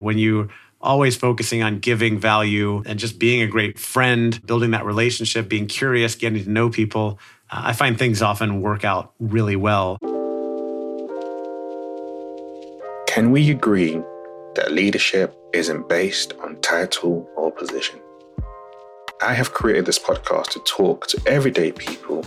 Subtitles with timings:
[0.00, 0.48] When you
[0.80, 5.66] always focusing on giving value and just being a great friend, building that relationship, being
[5.66, 7.18] curious, getting to know people,
[7.50, 9.98] uh, I find things often work out really well.
[13.06, 14.00] Can we agree
[14.54, 18.00] that leadership isn't based on title or position?
[19.20, 22.24] I have created this podcast to talk to everyday people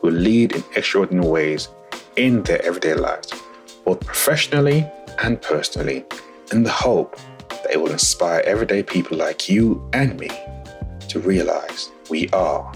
[0.00, 1.66] who lead in extraordinary ways
[2.14, 3.32] in their everyday lives,
[3.84, 4.86] both professionally
[5.24, 6.04] and personally,
[6.52, 7.16] in the hope
[7.48, 10.30] that it will inspire everyday people like you and me
[11.08, 12.72] to realize we are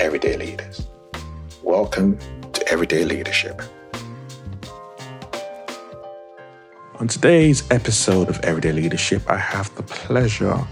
[0.00, 0.86] everyday leaders.
[1.62, 2.18] Welcome
[2.54, 3.60] to Everyday Leadership.
[7.00, 10.66] On today's episode of Everyday Leadership, I have the pleasure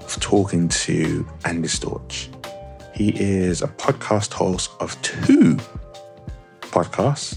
[0.00, 2.28] of talking to Andy Storch.
[2.94, 5.58] He is a podcast host of two
[6.62, 7.36] podcasts.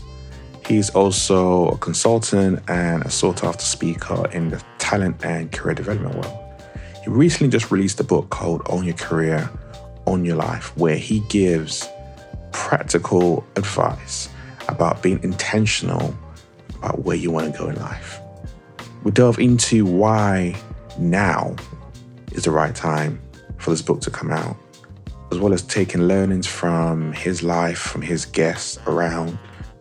[0.70, 6.14] He's also a consultant and a sought after speaker in the talent and career development
[6.14, 6.38] world.
[7.04, 9.50] He recently just released a book called Own Your Career,
[10.06, 11.90] Own Your Life, where he gives
[12.52, 14.30] practical advice
[14.68, 16.16] about being intentional
[16.78, 18.20] about where you want to go in life.
[19.04, 20.56] We delve into why
[21.00, 21.56] now
[22.34, 23.20] is the right time
[23.58, 24.56] for this book to come out,
[25.32, 29.40] as well as taking learnings from his life, from his guests around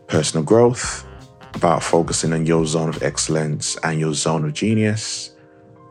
[0.09, 1.07] personal growth,
[1.55, 5.37] about focusing on your zone of excellence and your zone of genius,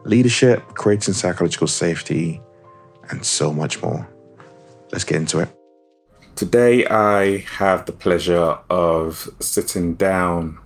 [0.04, 2.42] leadership, creating psychological safety,
[3.10, 4.08] and so much more.
[4.92, 5.50] Let's get into it.
[6.36, 10.60] Today, I have the pleasure of sitting down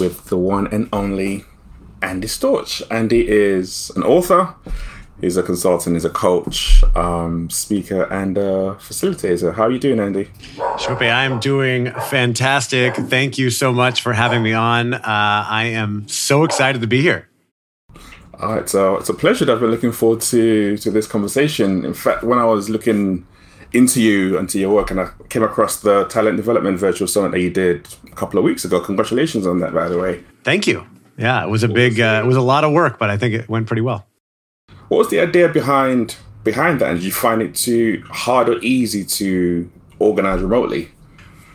[0.00, 1.44] with the one and only
[2.02, 2.82] Andy Storch.
[2.90, 4.54] Andy is an author,
[5.20, 9.54] he's a consultant, he's a coach, um, speaker, and a facilitator.
[9.54, 10.30] How are you doing, Andy?
[10.78, 12.94] Shope, I am doing fantastic.
[12.94, 14.94] Thank you so much for having me on.
[14.94, 17.28] Uh, I am so excited to be here.
[18.40, 19.50] All right, so it's a pleasure.
[19.50, 21.84] I've been looking forward to to this conversation.
[21.84, 23.26] In fact, when I was looking
[23.72, 27.32] into you and to your work, and I came across the talent development virtual summit
[27.32, 28.80] that you did a couple of weeks ago.
[28.80, 30.22] Congratulations on that, by the way.
[30.44, 30.86] Thank you.
[31.16, 33.34] Yeah, it was a big, uh, it was a lot of work, but I think
[33.34, 34.06] it went pretty well.
[34.88, 36.92] What was the idea behind behind that?
[36.92, 40.90] And you find it too hard or easy to organize remotely?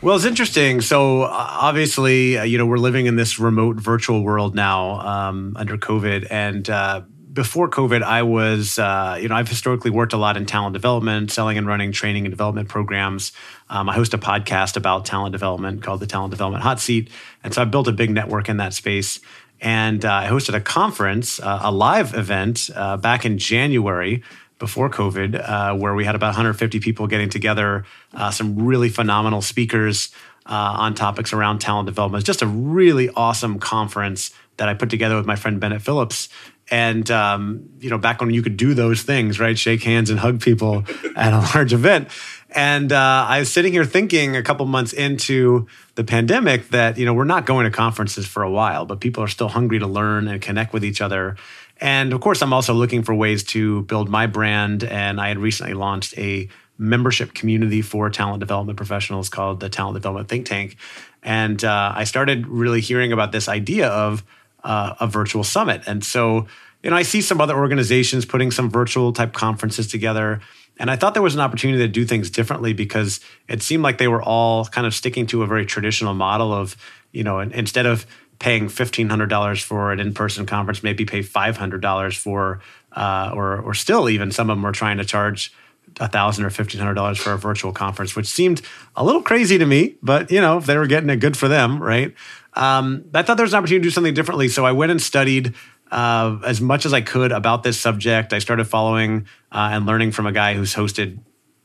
[0.02, 0.80] Well, it's interesting.
[0.80, 5.78] So obviously, uh, you know, we're living in this remote virtual world now um, under
[5.78, 10.36] COVID, and uh, before COVID, I was, uh, you know, I've historically worked a lot
[10.36, 13.32] in talent development, selling and running training and development programs.
[13.70, 17.08] Um, I host a podcast about talent development called the Talent Development Hot Seat,
[17.42, 19.20] and so I built a big network in that space.
[19.62, 24.22] And uh, I hosted a conference, uh, a live event uh, back in January
[24.58, 29.40] before COVID, uh, where we had about 150 people getting together, uh, some really phenomenal
[29.40, 30.10] speakers
[30.44, 32.20] on topics around talent development.
[32.20, 36.28] It's just a really awesome conference that I put together with my friend Bennett Phillips.
[36.70, 39.58] And um, you know, back when you could do those things, right?
[39.58, 40.84] Shake hands and hug people
[41.16, 42.08] at a large event.
[42.54, 47.04] And uh, I was sitting here thinking a couple months into the pandemic that you
[47.06, 49.86] know we're not going to conferences for a while, but people are still hungry to
[49.86, 51.36] learn and connect with each other.
[51.80, 54.84] And of course, I'm also looking for ways to build my brand.
[54.84, 56.48] And I had recently launched a
[56.78, 60.76] membership community for talent development professionals called the Talent Development Think Tank.
[61.22, 64.24] And uh, I started really hearing about this idea of
[64.64, 65.82] uh, a virtual summit.
[65.86, 66.46] And so,
[66.82, 70.40] you know, I see some other organizations putting some virtual type conferences together.
[70.78, 73.98] And I thought there was an opportunity to do things differently because it seemed like
[73.98, 76.76] they were all kind of sticking to a very traditional model of,
[77.12, 78.06] you know, instead of
[78.38, 82.60] paying $1,500 for an in person conference, maybe pay $500 for,
[82.92, 85.52] uh, or, or still even some of them were trying to charge
[86.00, 88.62] a thousand or fifteen hundred dollars for a virtual conference, which seemed
[88.96, 89.96] a little crazy to me.
[90.02, 92.14] But you know, if they were getting it, good for them, right?
[92.54, 95.00] Um, I thought there was an opportunity to do something differently, so I went and
[95.00, 95.54] studied
[95.92, 98.32] uh, as much as I could about this subject.
[98.32, 101.18] I started following uh, and learning from a guy who's hosted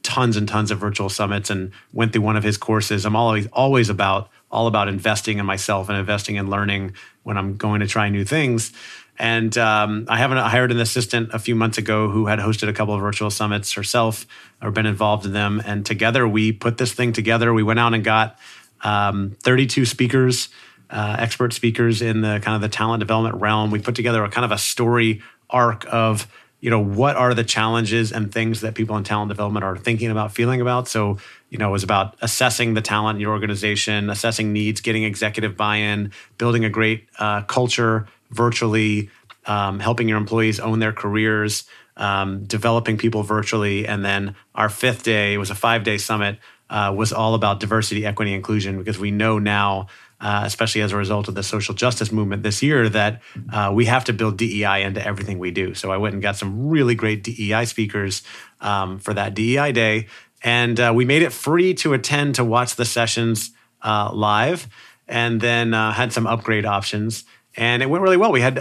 [0.03, 3.05] tons and tons of virtual summits and went through one of his courses.
[3.05, 6.93] I'm always always about all about investing in myself and investing in learning
[7.23, 8.73] when I'm going to try new things.
[9.19, 12.73] And um, I haven't hired an assistant a few months ago who had hosted a
[12.73, 14.27] couple of virtual summits herself
[14.61, 15.61] or been involved in them.
[15.65, 17.53] And together we put this thing together.
[17.53, 18.37] We went out and got
[18.83, 20.49] um, 32 speakers
[20.89, 23.71] uh, expert speakers in the kind of the talent development realm.
[23.71, 26.27] We put together a kind of a story arc of
[26.59, 30.09] you know what are the challenges and things that people in talent development are thinking
[30.09, 31.17] about feeling about so
[31.49, 35.55] you know it was about assessing the talent in your organization assessing needs getting executive
[35.55, 39.09] buy-in building a great uh, culture virtually
[39.45, 45.03] um, helping your employees own their careers um, developing people virtually and then our fifth
[45.03, 46.39] day was a five day summit
[46.69, 49.87] uh, was all about diversity, equity, inclusion, because we know now,
[50.19, 53.21] uh, especially as a result of the social justice movement this year, that
[53.51, 55.73] uh, we have to build DEI into everything we do.
[55.73, 58.23] So I went and got some really great DEI speakers
[58.59, 60.07] um, for that DEI day,
[60.43, 63.51] and uh, we made it free to attend to watch the sessions
[63.83, 64.67] uh, live,
[65.07, 67.23] and then uh, had some upgrade options,
[67.55, 68.31] and it went really well.
[68.31, 68.55] We had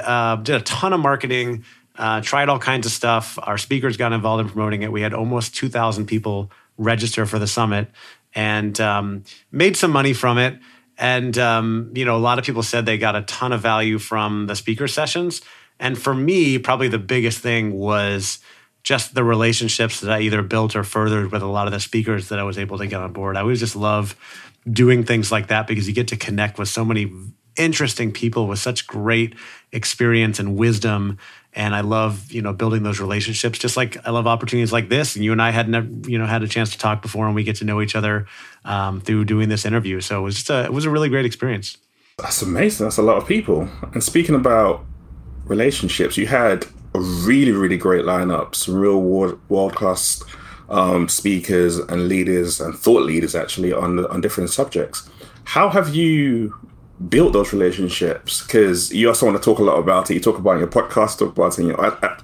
[0.44, 1.64] did a ton of marketing.
[2.22, 3.38] tried all kinds of stuff.
[3.42, 4.92] Our speakers got involved in promoting it.
[4.92, 7.88] We had almost 2,000 people register for the summit
[8.34, 10.58] and um, made some money from it.
[10.98, 13.98] And um, you know, a lot of people said they got a ton of value
[13.98, 15.43] from the speaker sessions.
[15.78, 18.38] And for me, probably the biggest thing was
[18.82, 22.28] just the relationships that I either built or furthered with a lot of the speakers
[22.28, 23.37] that I was able to get on board.
[23.37, 24.16] I always just love
[24.70, 27.12] doing things like that because you get to connect with so many
[27.56, 29.34] interesting people with such great
[29.72, 31.19] experience and wisdom
[31.56, 33.58] and I love you know building those relationships.
[33.58, 36.26] Just like I love opportunities like this, and you and I had never you know
[36.26, 38.26] had a chance to talk before, and we get to know each other
[38.64, 40.00] um, through doing this interview.
[40.00, 41.78] So it was just a it was a really great experience.
[42.18, 42.86] That's amazing.
[42.86, 43.68] That's a lot of people.
[43.92, 44.84] And speaking about
[45.46, 50.22] relationships, you had a really really great lineup, some real world world class
[50.68, 55.08] um, speakers and leaders and thought leaders actually on on different subjects.
[55.44, 56.54] How have you
[57.08, 60.14] built those relationships because you also want to talk a lot about it.
[60.14, 61.81] You talk about in your podcast, talk about in your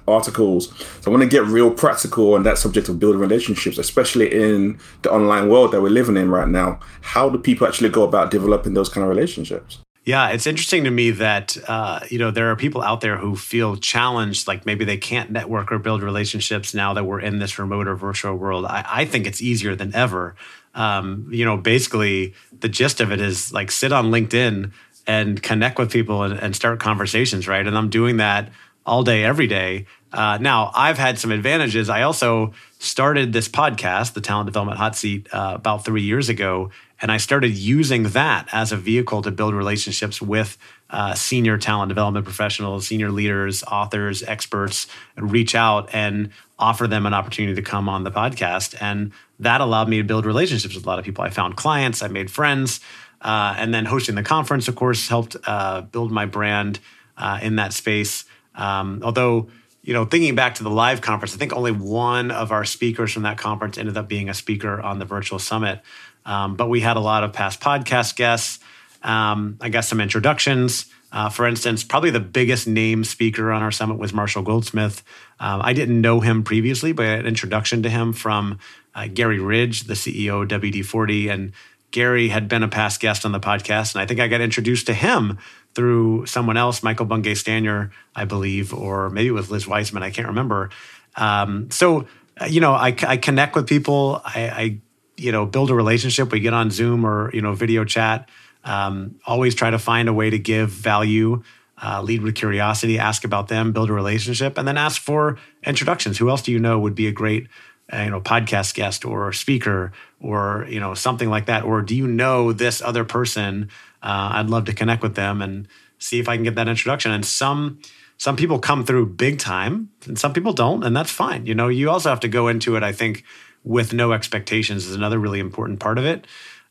[0.07, 0.69] articles.
[1.01, 4.79] So I want to get real practical on that subject of building relationships, especially in
[5.03, 6.79] the online world that we're living in right now.
[7.01, 9.79] How do people actually go about developing those kind of relationships?
[10.05, 13.37] Yeah, it's interesting to me that uh, you know there are people out there who
[13.37, 17.57] feel challenged, like maybe they can't network or build relationships now that we're in this
[17.57, 18.65] remote or virtual world.
[18.65, 20.35] I, I think it's easier than ever
[20.73, 24.71] um, you know, basically the gist of it is like sit on LinkedIn
[25.05, 27.65] and connect with people and, and start conversations, right?
[27.65, 28.49] And I'm doing that
[28.85, 29.85] all day, every day.
[30.11, 31.89] Uh, now, I've had some advantages.
[31.89, 36.69] I also started this podcast, the Talent Development Hot Seat, uh, about three years ago.
[37.01, 40.57] And I started using that as a vehicle to build relationships with
[40.89, 44.87] uh, senior talent development professionals, senior leaders, authors, experts,
[45.17, 46.29] and reach out and
[46.59, 48.75] offer them an opportunity to come on the podcast.
[48.79, 49.11] And
[49.43, 51.23] that allowed me to build relationships with a lot of people.
[51.23, 52.79] I found clients, I made friends,
[53.21, 56.79] uh, and then hosting the conference, of course, helped uh, build my brand
[57.17, 58.25] uh, in that space.
[58.55, 59.49] Um, although,
[59.81, 63.11] you know, thinking back to the live conference, I think only one of our speakers
[63.11, 65.81] from that conference ended up being a speaker on the virtual summit.
[66.25, 68.59] Um, but we had a lot of past podcast guests.
[69.01, 70.85] Um, I got some introductions.
[71.13, 75.03] Uh, for instance, probably the biggest name speaker on our summit was Marshall Goldsmith.
[75.39, 78.57] Um, I didn't know him previously, but an introduction to him from
[78.95, 81.29] uh, Gary Ridge, the CEO of WD 40.
[81.29, 81.51] And
[81.91, 83.93] Gary had been a past guest on the podcast.
[83.93, 85.37] And I think I got introduced to him
[85.75, 90.01] through someone else, Michael Bungay Stanier, I believe, or maybe it was Liz Wiseman.
[90.01, 90.71] I can't remember.
[91.15, 92.07] Um, so,
[92.41, 94.19] uh, you know, I, I, connect with people.
[94.25, 94.79] I, I,
[95.15, 96.31] you know, build a relationship.
[96.31, 98.29] We get on Zoom or, you know, video chat.
[98.63, 101.43] Um, always try to find a way to give value,
[101.81, 106.17] uh, lead with curiosity, ask about them, build a relationship, and then ask for introductions.
[106.17, 107.47] Who else do you know would be a great
[107.91, 111.63] uh, you know podcast guest or speaker or you know something like that?
[111.63, 113.69] Or do you know this other person?
[114.01, 115.65] Uh, i'd love to connect with them and
[115.97, 117.11] see if i can get that introduction.
[117.11, 117.79] And some
[118.17, 121.45] some people come through big time and some people don't and that's fine.
[121.45, 123.23] You know you also have to go into it i think
[123.63, 126.27] with no expectations is another really important part of it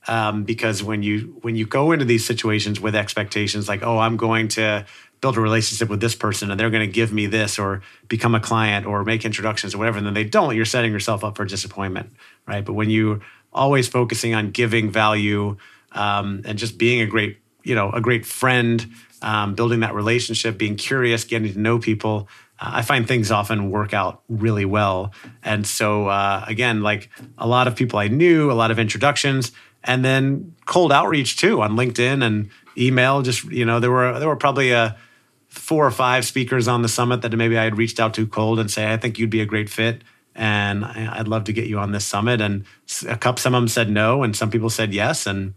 [0.08, 4.16] um, because when you when you go into these situations with expectations like oh i'm
[4.16, 4.84] going to
[5.20, 8.34] build a relationship with this person and they're going to give me this or become
[8.34, 11.36] a client or make introductions or whatever and then they don't you're setting yourself up
[11.36, 12.10] for disappointment
[12.46, 12.65] right?
[12.65, 13.20] But when you
[13.53, 15.56] always focusing on giving value
[15.93, 18.86] um, and just being a great you know a great friend
[19.20, 23.70] um, building that relationship being curious getting to know people uh, i find things often
[23.70, 25.12] work out really well.
[25.43, 29.53] And so uh, again like a lot of people i knew a lot of introductions
[29.84, 33.22] and then cold outreach too on LinkedIn and email.
[33.22, 34.96] Just you know, there were there were probably a
[35.48, 38.58] four or five speakers on the summit that maybe I had reached out to cold
[38.58, 40.03] and say I think you'd be a great fit
[40.34, 42.41] and I'd love to get you on this summit.
[42.41, 42.65] And
[43.08, 45.55] a couple, some of them said no, and some people said yes, and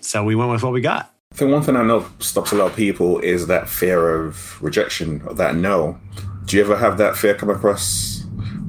[0.00, 1.10] so we went with what we got.
[1.32, 4.62] I think one thing I know stops a lot of people is that fear of
[4.62, 5.98] rejection, or that no.
[6.44, 8.13] Do you ever have that fear come across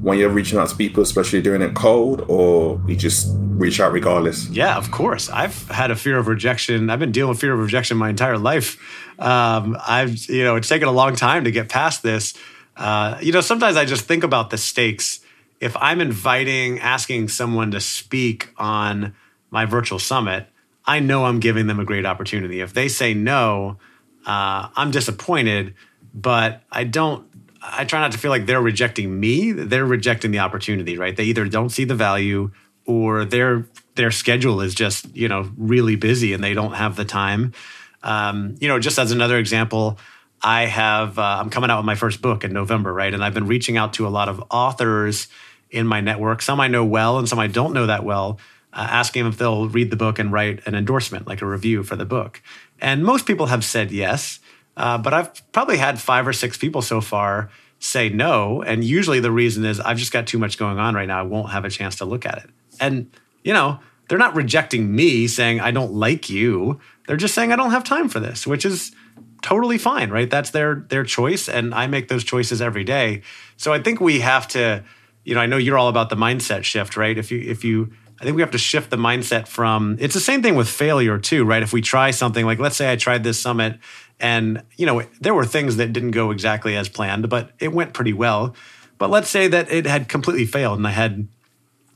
[0.00, 3.92] when you're reaching out to people, especially doing it cold, or you just reach out
[3.92, 4.48] regardless?
[4.48, 5.28] Yeah, of course.
[5.30, 6.90] I've had a fear of rejection.
[6.90, 8.78] I've been dealing with fear of rejection my entire life.
[9.18, 12.34] Um, I've, you know, it's taken a long time to get past this.
[12.76, 15.20] Uh, you know, sometimes I just think about the stakes.
[15.60, 19.14] If I'm inviting, asking someone to speak on
[19.50, 20.46] my virtual summit,
[20.84, 22.60] I know I'm giving them a great opportunity.
[22.60, 23.78] If they say no,
[24.26, 25.74] uh, I'm disappointed,
[26.12, 27.26] but I don't
[27.72, 29.52] I try not to feel like they're rejecting me.
[29.52, 31.16] They're rejecting the opportunity, right?
[31.16, 32.50] They either don't see the value
[32.84, 37.04] or they're their schedule is just you know really busy and they don't have the
[37.04, 37.52] time.
[38.02, 39.98] Um, you know, just as another example,
[40.42, 43.12] I have uh, I'm coming out with my first book in November, right?
[43.12, 45.28] And I've been reaching out to a lot of authors
[45.70, 46.42] in my network.
[46.42, 48.38] Some I know well, and some I don't know that well.
[48.72, 51.82] Uh, asking them if they'll read the book and write an endorsement, like a review
[51.82, 52.42] for the book.
[52.78, 54.38] And most people have said yes,
[54.76, 58.62] uh, but I've probably had five or six people so far say no.
[58.62, 61.20] And usually the reason is I've just got too much going on right now.
[61.20, 62.50] I won't have a chance to look at it.
[62.80, 63.10] And,
[63.42, 66.80] you know, they're not rejecting me saying I don't like you.
[67.06, 68.92] They're just saying I don't have time for this, which is
[69.42, 70.30] totally fine, right?
[70.30, 73.22] That's their their choice and I make those choices every day.
[73.56, 74.84] So I think we have to,
[75.24, 77.16] you know, I know you're all about the mindset shift, right?
[77.16, 80.20] If you if you I think we have to shift the mindset from it's the
[80.20, 81.62] same thing with failure too, right?
[81.62, 83.78] If we try something like let's say I tried this summit
[84.20, 87.92] and you know there were things that didn't go exactly as planned, but it went
[87.92, 88.54] pretty well.
[88.98, 91.28] But let's say that it had completely failed and I had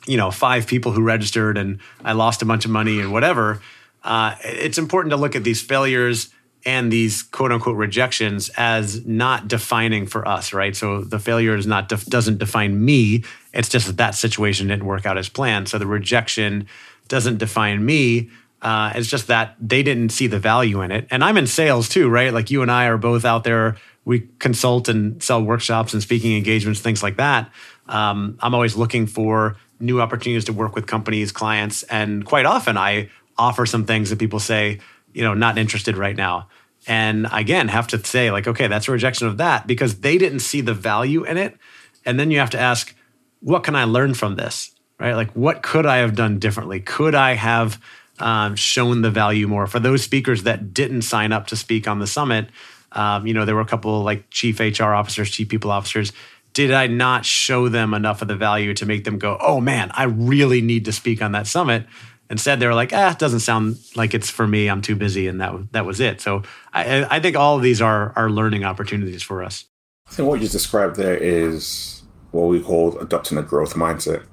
[0.06, 3.60] you know five people who registered and I lost a bunch of money and whatever.
[4.02, 6.30] Uh, it's important to look at these failures
[6.66, 10.76] and these quote unquote rejections as not defining for us, right?
[10.76, 13.24] So the failure is not def- doesn't define me.
[13.52, 15.68] It's just that that situation didn't work out as planned.
[15.68, 16.66] So the rejection
[17.08, 18.30] doesn't define me.
[18.62, 21.06] Uh, it's just that they didn't see the value in it.
[21.10, 22.32] And I'm in sales too, right?
[22.32, 23.76] Like you and I are both out there.
[24.04, 27.50] We consult and sell workshops and speaking engagements, things like that.
[27.88, 32.76] Um, I'm always looking for new opportunities to work with companies, clients, and quite often
[32.76, 34.80] I offer some things that people say,
[35.12, 36.48] you know, not interested right now.
[36.86, 40.40] And again, have to say, like, okay, that's a rejection of that because they didn't
[40.40, 41.56] see the value in it.
[42.04, 42.94] And then you have to ask,
[43.40, 44.70] what can I learn from this?
[44.98, 45.14] Right?
[45.14, 46.80] Like, what could I have done differently?
[46.80, 47.80] Could I have
[48.20, 51.98] um, shown the value more for those speakers that didn't sign up to speak on
[51.98, 52.48] the summit?
[52.92, 56.12] Um, you know, there were a couple like chief HR officers, chief people officers.
[56.52, 59.90] Did I not show them enough of the value to make them go, oh man,
[59.94, 61.86] I really need to speak on that summit?
[62.30, 64.70] Instead, they were like, "Ah, it doesn't sound like it's for me.
[64.70, 66.20] I'm too busy," and that that was it.
[66.20, 69.64] So I, I think all of these are are learning opportunities for us.
[70.08, 74.24] I think what you described there is what we call adopting a growth mindset,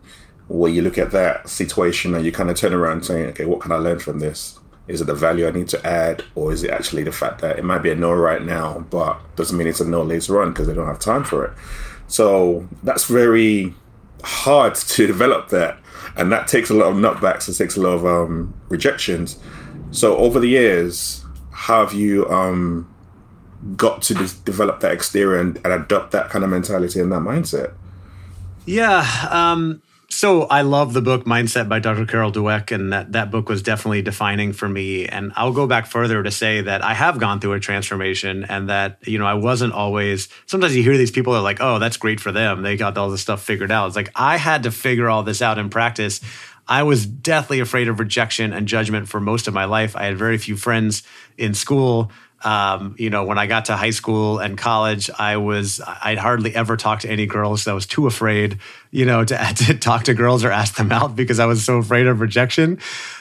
[0.47, 3.61] where you look at that situation and you kind of turn around saying, "Okay, what
[3.61, 4.59] can I learn from this?
[4.87, 7.59] Is it the value I need to add, or is it actually the fact that
[7.59, 10.51] it might be a no right now, but doesn't mean it's a no later on
[10.51, 11.51] because they don't have time for it?"
[12.07, 13.73] So that's very
[14.23, 15.77] hard to develop that
[16.17, 17.47] and that takes a lot of nutbacks.
[17.47, 19.37] It takes a lot of um, rejections.
[19.91, 22.93] So over the years, have you um,
[23.75, 24.13] got to
[24.43, 27.73] develop that exterior and, and, adopt that kind of mentality and that mindset?
[28.65, 29.07] Yeah.
[29.29, 29.81] Um,
[30.17, 32.07] so I love the book Mindset by Dr.
[32.07, 35.05] Carol Dweck, and that that book was definitely defining for me.
[35.05, 38.67] And I'll go back further to say that I have gone through a transformation, and
[38.67, 40.27] that you know I wasn't always.
[40.47, 43.11] Sometimes you hear these people are like, "Oh, that's great for them; they got all
[43.11, 46.19] this stuff figured out." It's like I had to figure all this out in practice.
[46.67, 49.95] I was deathly afraid of rejection and judgment for most of my life.
[49.95, 51.03] I had very few friends
[51.37, 52.11] in school
[52.43, 56.55] um, you know, when I got to high school and college, I was I'd hardly
[56.55, 57.67] ever talk to any girls.
[57.67, 58.59] I was too afraid,
[58.91, 61.77] you know, to, to talk to girls or ask them out because I was so
[61.77, 62.79] afraid of rejection.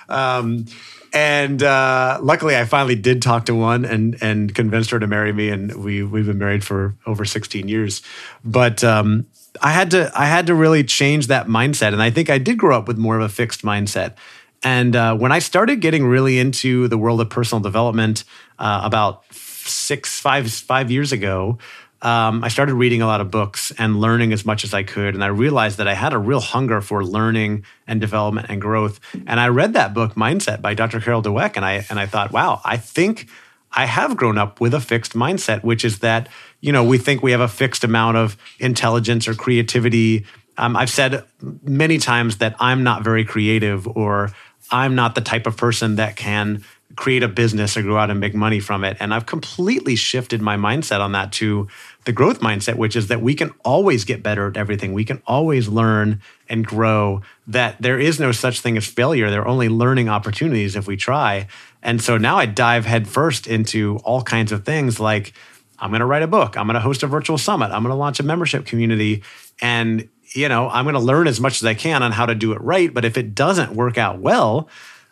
[0.09, 0.67] Um,
[1.13, 5.33] and uh, luckily, I finally did talk to one and and convinced her to marry
[5.33, 8.03] me, and we we've been married for over 16 years.
[8.45, 9.27] But um,
[9.63, 12.59] I had to I had to really change that mindset, and I think I did
[12.59, 14.17] grow up with more of a fixed mindset.
[14.63, 18.25] And uh, when I started getting really into the world of personal development
[18.59, 21.59] uh, about six, five, five years ago,
[22.03, 25.15] um, I started reading a lot of books and learning as much as I could.
[25.15, 29.01] And I realized that I had a real hunger for learning and development and growth.
[29.27, 31.01] And I read that book, Mindset by Dr.
[31.01, 33.29] Carol Dweck, and I and I thought, wow, I think
[33.73, 36.29] I have grown up with a fixed mindset, which is that
[36.61, 40.27] you know we think we have a fixed amount of intelligence or creativity.
[40.59, 41.25] Um, I've said
[41.63, 44.33] many times that I'm not very creative or
[44.71, 46.65] I'm not the type of person that can
[46.97, 48.97] create a business or go out and make money from it.
[49.01, 51.69] And I've completely shifted my mindset on that to
[52.05, 54.95] the growth mindset, which is that we can always get better at everything.
[54.95, 59.31] We can always learn and grow, that there is no such thing as failure.
[59.31, 61.49] There are only learning opportunities if we try.
[61.83, 65.33] And so now I dive headfirst into all kinds of things like
[65.79, 67.93] I'm going to write a book, I'm going to host a virtual summit, I'm going
[67.93, 69.23] to launch a membership community.
[69.61, 72.35] And you know, I'm going to learn as much as I can on how to
[72.35, 72.93] do it right.
[72.93, 74.69] But if it doesn't work out well,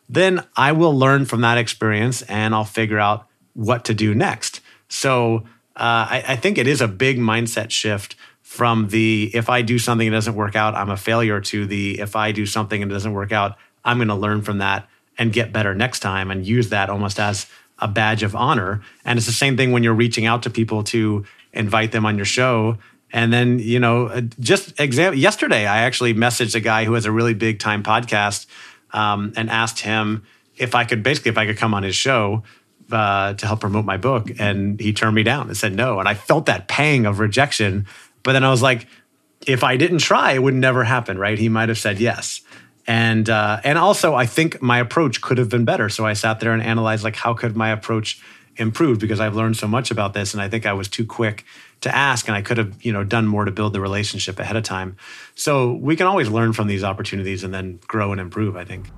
[0.08, 4.60] then I will learn from that experience and I'll figure out what to do next.
[4.88, 5.44] So
[5.76, 9.78] uh, I, I think it is a big mindset shift from the if I do
[9.78, 12.90] something that doesn't work out, I'm a failure to the if I do something and
[12.90, 14.88] it doesn't work out, I'm going to learn from that
[15.18, 17.46] and get better next time and use that almost as
[17.78, 18.82] a badge of honor.
[19.04, 22.16] And it's the same thing when you're reaching out to people to invite them on
[22.16, 22.78] your show
[23.14, 27.06] and then, you know, uh, just example, yesterday, I actually messaged a guy who has
[27.06, 28.46] a really big time podcast
[28.92, 30.24] um, and asked him
[30.56, 32.42] if I could basically if I could come on his show
[32.90, 36.00] uh, to help promote my book, and he turned me down and said no.
[36.00, 37.86] And I felt that pang of rejection,
[38.24, 38.88] but then I was like,
[39.46, 41.38] if I didn't try, it would never happen, right?
[41.38, 42.40] He might have said yes.
[42.84, 45.88] And uh, and also, I think my approach could have been better.
[45.88, 48.20] So I sat there and analyzed like how could my approach
[48.56, 51.44] improve because I've learned so much about this, and I think I was too quick
[51.84, 54.56] to ask, and I could have you know done more to build the relationship ahead
[54.56, 54.96] of time.
[55.34, 58.56] So we can always learn from these opportunities and then grow and improve.
[58.56, 58.88] I think.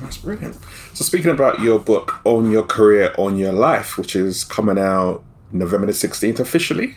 [0.00, 0.56] That's brilliant.
[0.94, 5.22] So speaking about your book, Own Your Career, Own Your Life, which is coming out
[5.52, 6.96] November the 16th officially.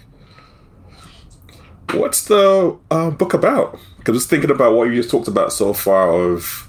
[1.94, 3.78] What's the uh, book about?
[3.98, 6.68] Because was thinking about what you just talked about so far of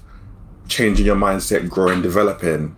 [0.67, 2.75] changing your mindset, growing, developing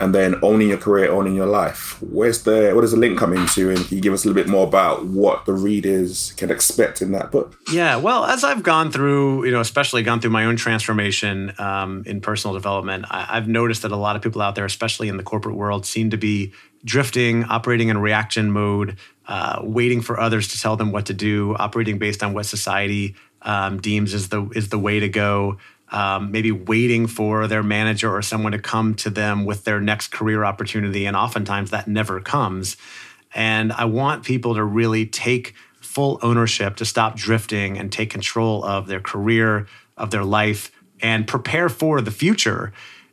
[0.00, 2.00] and then owning your career, owning your life.
[2.00, 3.68] Where's the what does the link come into?
[3.68, 7.02] And can you give us a little bit more about what the readers can expect
[7.02, 7.58] in that book?
[7.70, 12.02] Yeah, well, as I've gone through, you know, especially gone through my own transformation um,
[12.06, 15.18] in personal development, I, I've noticed that a lot of people out there, especially in
[15.18, 16.52] the corporate world, seem to be
[16.82, 18.96] drifting, operating in reaction mode,
[19.28, 23.14] uh, waiting for others to tell them what to do, operating based on what society
[23.42, 25.58] um, deems is the is the way to go
[25.90, 30.08] um, maybe waiting for their manager or someone to come to them with their next
[30.08, 31.06] career opportunity.
[31.06, 32.76] And oftentimes that never comes.
[33.34, 38.64] And I want people to really take full ownership, to stop drifting and take control
[38.64, 39.66] of their career,
[39.96, 40.70] of their life,
[41.00, 42.72] and prepare for the future.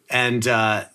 [0.09, 0.85] And uh,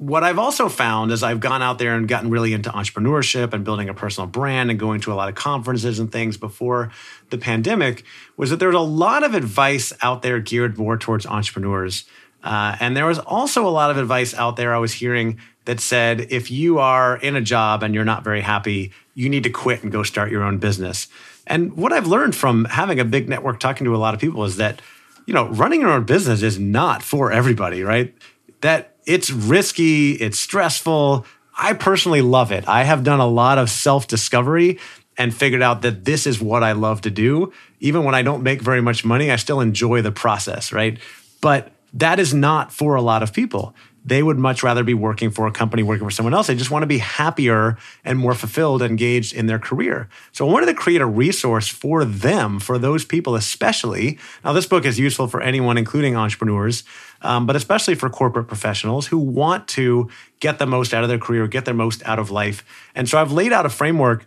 [0.00, 3.62] what I've also found as I've gone out there and gotten really into entrepreneurship and
[3.62, 6.90] building a personal brand and going to a lot of conferences and things before
[7.28, 8.04] the pandemic
[8.38, 12.06] was that there was a lot of advice out there geared more towards entrepreneurs.
[12.42, 15.80] Uh, and there was also a lot of advice out there I was hearing that
[15.80, 19.50] said if you are in a job and you're not very happy, you need to
[19.50, 21.08] quit and go start your own business.
[21.46, 24.44] And what I've learned from having a big network talking to a lot of people
[24.44, 24.80] is that
[25.26, 28.14] you know running your own business is not for everybody right
[28.62, 31.26] that it's risky, it's stressful.
[31.56, 32.66] I personally love it.
[32.68, 34.78] I have done a lot of self discovery
[35.18, 37.52] and figured out that this is what I love to do.
[37.80, 40.98] Even when I don't make very much money, I still enjoy the process, right?
[41.40, 43.74] But that is not for a lot of people
[44.10, 46.48] they would much rather be working for a company, working for someone else.
[46.48, 50.08] They just want to be happier and more fulfilled, engaged in their career.
[50.32, 54.18] So I wanted to create a resource for them, for those people especially.
[54.44, 56.82] Now, this book is useful for anyone, including entrepreneurs,
[57.22, 61.18] um, but especially for corporate professionals who want to get the most out of their
[61.18, 62.64] career, get their most out of life.
[62.96, 64.26] And so I've laid out a framework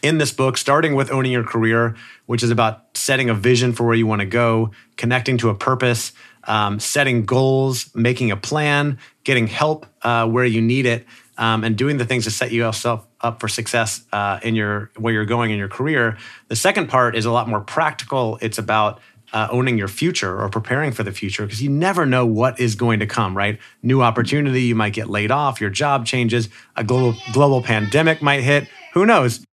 [0.00, 3.84] in this book, starting with owning your career, which is about setting a vision for
[3.84, 6.12] where you want to go, connecting to a purpose
[6.44, 11.06] um, setting goals, making a plan, getting help uh, where you need it,
[11.38, 15.12] um, and doing the things to set yourself up for success uh, in your where
[15.12, 16.16] you're going in your career.
[16.48, 18.38] The second part is a lot more practical.
[18.40, 19.00] It's about
[19.32, 22.74] uh, owning your future or preparing for the future because you never know what is
[22.74, 23.36] going to come.
[23.36, 28.22] Right, new opportunity, you might get laid off, your job changes, a global global pandemic
[28.22, 28.68] might hit.
[28.94, 29.44] Who knows?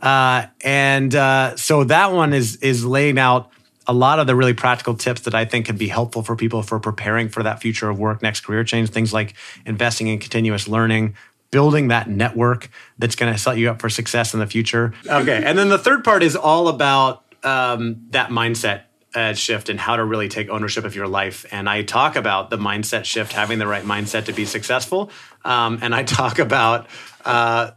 [0.00, 3.50] Uh, and uh, so that one is is laying out
[3.88, 6.62] a lot of the really practical tips that I think can be helpful for people
[6.62, 10.68] for preparing for that future of work, next career change, things like investing in continuous
[10.68, 11.16] learning,
[11.50, 14.92] building that network that's going to set you up for success in the future.
[15.06, 15.42] Okay.
[15.42, 18.82] And then the third part is all about um, that mindset
[19.14, 21.46] uh, shift and how to really take ownership of your life.
[21.50, 25.10] And I talk about the mindset shift, having the right mindset to be successful.
[25.46, 26.88] Um, and I talk about
[27.24, 27.70] uh,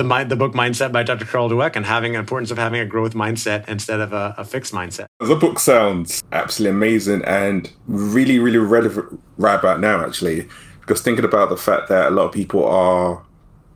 [0.00, 1.26] the mind, the book Mindset by Dr.
[1.26, 4.44] Carol Dweck and having the importance of having a growth mindset instead of a, a,
[4.46, 5.04] fixed mindset.
[5.18, 10.48] The book sounds absolutely amazing and really, really relevant right about now, actually,
[10.80, 13.22] because thinking about the fact that a lot of people are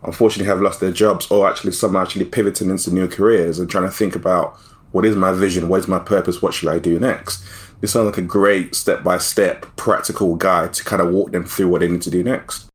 [0.03, 3.69] unfortunately have lost their jobs or actually some are actually pivoting into new careers and
[3.69, 4.57] trying to think about
[4.93, 7.45] what is my vision, what is my purpose, what should I do next?
[7.83, 11.45] This sounds like a great step by step practical guide to kind of walk them
[11.45, 12.71] through what they need to do next.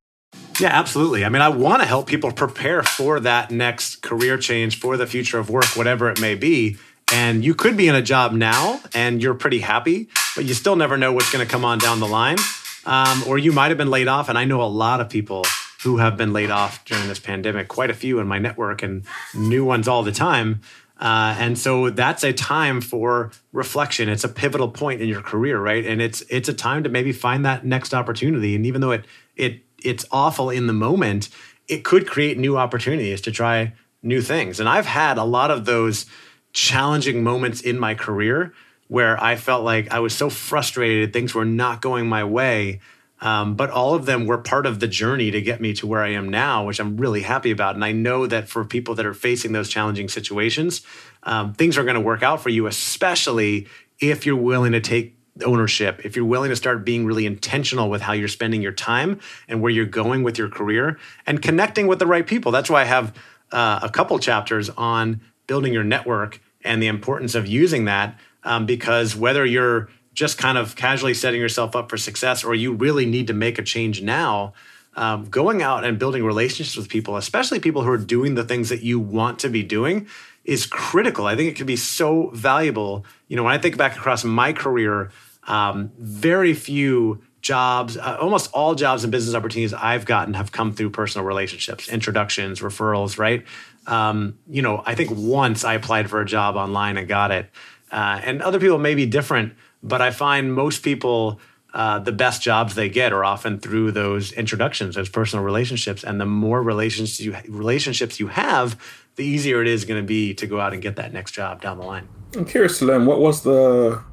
[0.59, 1.23] Yeah, absolutely.
[1.23, 5.07] I mean, I want to help people prepare for that next career change, for the
[5.07, 6.77] future of work, whatever it may be.
[7.13, 10.75] And you could be in a job now and you're pretty happy, but you still
[10.75, 12.37] never know what's going to come on down the line.
[12.85, 14.29] Um, or you might have been laid off.
[14.29, 15.45] And I know a lot of people
[15.83, 19.05] who have been laid off during this pandemic, quite a few in my network and
[19.33, 20.61] new ones all the time.
[20.99, 24.09] Uh, and so that's a time for reflection.
[24.09, 25.85] It's a pivotal point in your career, right?
[25.85, 28.53] And it's it's a time to maybe find that next opportunity.
[28.55, 29.05] And even though it
[29.37, 31.29] it it's awful in the moment,
[31.67, 34.59] it could create new opportunities to try new things.
[34.59, 36.05] And I've had a lot of those
[36.53, 38.53] challenging moments in my career
[38.87, 42.79] where I felt like I was so frustrated, things were not going my way.
[43.21, 46.01] Um, but all of them were part of the journey to get me to where
[46.01, 47.75] I am now, which I'm really happy about.
[47.75, 50.81] And I know that for people that are facing those challenging situations,
[51.23, 53.67] um, things are going to work out for you, especially
[53.99, 58.01] if you're willing to take ownership, if you're willing to start being really intentional with
[58.01, 61.99] how you're spending your time and where you're going with your career and connecting with
[61.99, 62.51] the right people.
[62.51, 63.15] That's why I have
[63.51, 68.19] uh, a couple chapters on building your network and the importance of using that.
[68.43, 72.73] Um, because whether you're just kind of casually setting yourself up for success or you
[72.73, 74.53] really need to make a change now,
[74.95, 78.69] um, going out and building relationships with people, especially people who are doing the things
[78.69, 80.07] that you want to be doing,
[80.43, 81.25] is critical.
[81.25, 83.05] I think it can be so valuable.
[83.27, 85.11] You know, when I think back across my career,
[85.49, 90.73] um, very few jobs, uh, almost all jobs and business opportunities I've gotten have come
[90.73, 93.43] through personal relationships, introductions, referrals, right?
[93.87, 97.49] Um, you know, I think once I applied for a job online and got it.
[97.91, 101.39] Uh, and other people may be different, but I find most people,
[101.73, 106.03] uh, the best jobs they get are often through those introductions, those personal relationships.
[106.03, 108.79] And the more relationships you, relationships you have,
[109.15, 111.61] the easier it is going to be to go out and get that next job
[111.61, 112.07] down the line.
[112.35, 114.03] I'm curious to learn what was the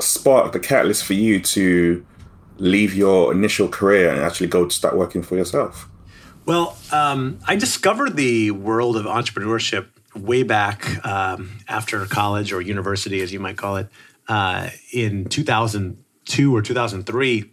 [0.00, 2.04] spark, the catalyst for you to
[2.58, 5.88] leave your initial career and actually go to start working for yourself?
[6.46, 13.20] Well, um, I discovered the world of entrepreneurship way back um, after college or university,
[13.22, 13.88] as you might call it,
[14.28, 17.50] uh, in 2002 or 2003.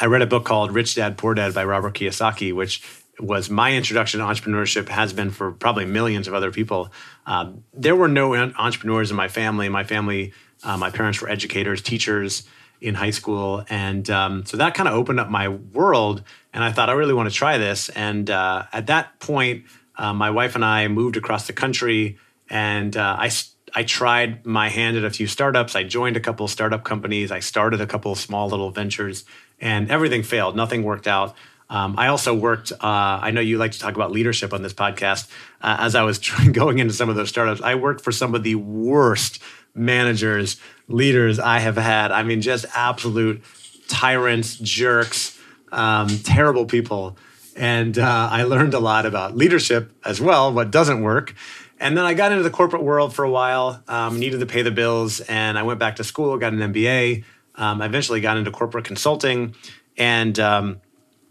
[0.00, 2.82] I read a book called Rich Dad Poor Dad by Robert Kiyosaki, which
[3.18, 6.92] was my introduction to entrepreneurship, has been for probably millions of other people.
[7.26, 9.68] Um, there were no entrepreneurs in my family.
[9.68, 12.44] My family, uh, my parents were educators, teachers
[12.80, 13.64] in high school.
[13.68, 16.22] And um, so that kind of opened up my world.
[16.52, 17.88] And I thought, I really want to try this.
[17.90, 19.64] And uh, at that point,
[19.96, 22.18] uh, my wife and I moved across the country
[22.48, 23.30] and uh, I,
[23.74, 25.74] I tried my hand at a few startups.
[25.74, 27.32] I joined a couple startup companies.
[27.32, 29.24] I started a couple small little ventures
[29.60, 30.56] and everything failed.
[30.56, 31.34] Nothing worked out.
[31.70, 34.72] Um, I also worked, uh, I know you like to talk about leadership on this
[34.72, 35.28] podcast.
[35.60, 36.18] Uh, as I was
[36.52, 39.42] going into some of those startups, I worked for some of the worst
[39.78, 42.10] managers, leaders I have had.
[42.10, 43.42] I mean, just absolute
[43.88, 45.38] tyrants, jerks,
[45.72, 47.16] um, terrible people.
[47.56, 51.34] And uh, I learned a lot about leadership as well, what doesn't work.
[51.80, 54.62] And then I got into the corporate world for a while, um, needed to pay
[54.62, 57.24] the bills, and I went back to school, got an MBA.
[57.54, 59.54] Um, I eventually got into corporate consulting
[59.96, 60.80] and um,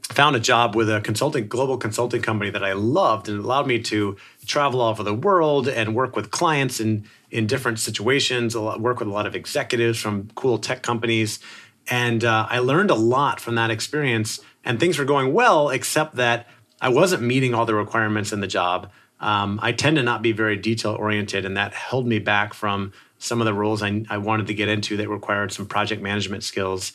[0.10, 3.80] found a job with a consulting global consulting company that I loved and allowed me
[3.84, 4.16] to
[4.46, 8.56] travel all over the world and work with clients in in different situations.
[8.56, 11.40] Lot, work with a lot of executives from cool tech companies,
[11.90, 14.40] and uh, I learned a lot from that experience.
[14.64, 16.48] And things were going well, except that
[16.82, 18.92] I wasn't meeting all the requirements in the job.
[19.20, 22.92] Um, I tend to not be very detail oriented, and that held me back from
[23.18, 26.44] some of the roles I, I wanted to get into that required some project management
[26.44, 26.94] skills.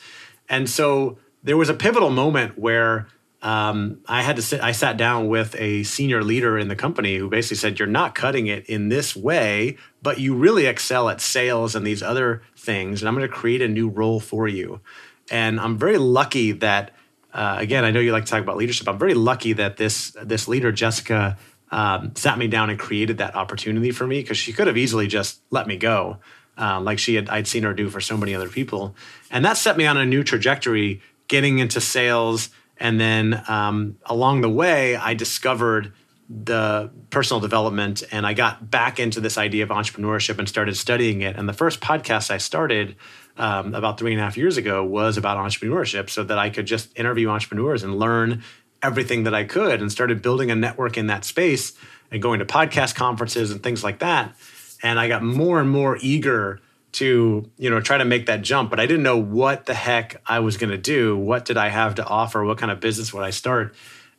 [0.49, 3.09] And so there was a pivotal moment where
[3.43, 7.17] um, I had to sit, I sat down with a senior leader in the company
[7.17, 11.21] who basically said, You're not cutting it in this way, but you really excel at
[11.21, 13.03] sales and these other things.
[13.03, 14.81] And I'm going to create a new role for you.
[15.31, 16.93] And I'm very lucky that,
[17.35, 18.89] uh, again, I know you like to talk about leadership.
[18.89, 21.37] I'm very lucky that this, this leader, Jessica,
[21.73, 25.09] um, sat me down and created that opportunity for me because she could have easily
[25.09, 26.19] just let me go.
[26.57, 28.95] Uh, like she had, I'd seen her do for so many other people.
[29.31, 34.41] And that set me on a new trajectory, getting into sales, and then um, along
[34.41, 35.93] the way, I discovered
[36.29, 41.21] the personal development and I got back into this idea of entrepreneurship and started studying
[41.21, 41.37] it.
[41.37, 42.97] And the first podcast I started
[43.37, 46.67] um, about three and a half years ago was about entrepreneurship so that I could
[46.67, 48.43] just interview entrepreneurs and learn
[48.83, 51.75] everything that I could and started building a network in that space
[52.11, 54.35] and going to podcast conferences and things like that.
[54.83, 56.61] And I got more and more eager
[56.93, 60.21] to you know try to make that jump but i didn't know what the heck
[60.27, 63.13] i was going to do what did i have to offer what kind of business
[63.13, 63.75] would i start?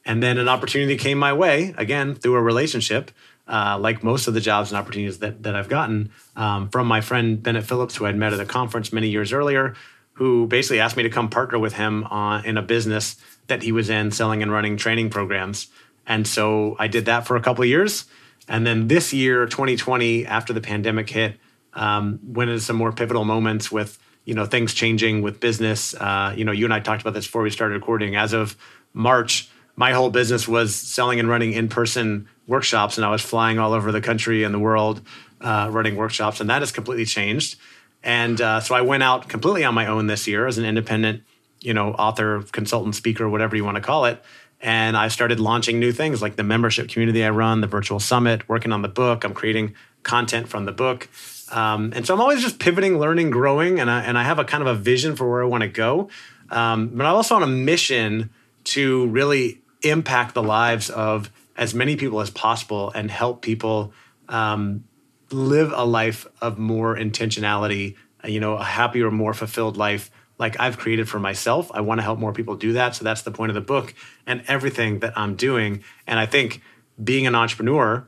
[0.06, 3.12] And then an opportunity came my way again through a relationship
[3.48, 7.00] uh, like most of the jobs and opportunities that, that i've gotten um, from my
[7.00, 9.76] friend bennett phillips who i'd met at a conference many years earlier
[10.14, 13.72] who basically asked me to come partner with him on, in a business that he
[13.72, 15.68] was in selling and running training programs.
[16.06, 18.06] And so i did that for a couple of years.
[18.48, 21.38] And then this year 2020 after the pandemic hit
[21.76, 25.94] um, went into some more pivotal moments with you know things changing with business.
[25.96, 28.16] Uh, you know, you and I talked about this before we started recording.
[28.16, 28.58] As of
[28.94, 33.74] March, my whole business was selling and running in-person workshops, and I was flying all
[33.74, 35.02] over the country and the world
[35.42, 37.58] uh, running workshops, and that has completely changed.
[38.04, 41.24] And uh, so I went out completely on my own this year as an independent,
[41.62, 44.22] you know, author, consultant, speaker, whatever you want to call it.
[44.60, 48.48] And I started launching new things like the membership community I run, the virtual summit,
[48.48, 49.24] working on the book.
[49.24, 51.10] I'm creating content from the book.
[51.54, 54.44] Um, and so I'm always just pivoting, learning, growing, and I, and I have a
[54.44, 56.10] kind of a vision for where I want to go.
[56.50, 58.32] Um, but I'm also on a mission
[58.66, 63.94] to really impact the lives of as many people as possible and help people
[64.30, 64.84] um,
[65.32, 70.78] live a life of more intentionality you know, a happier, more fulfilled life like I've
[70.78, 71.72] created for myself.
[71.74, 72.96] I want to help more people do that.
[72.96, 73.94] So that's the point of the book
[74.26, 75.84] and everything that I'm doing.
[76.08, 76.62] And I think
[77.02, 78.06] being an entrepreneur,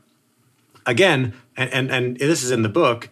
[0.84, 3.10] again, and, and, and this is in the book,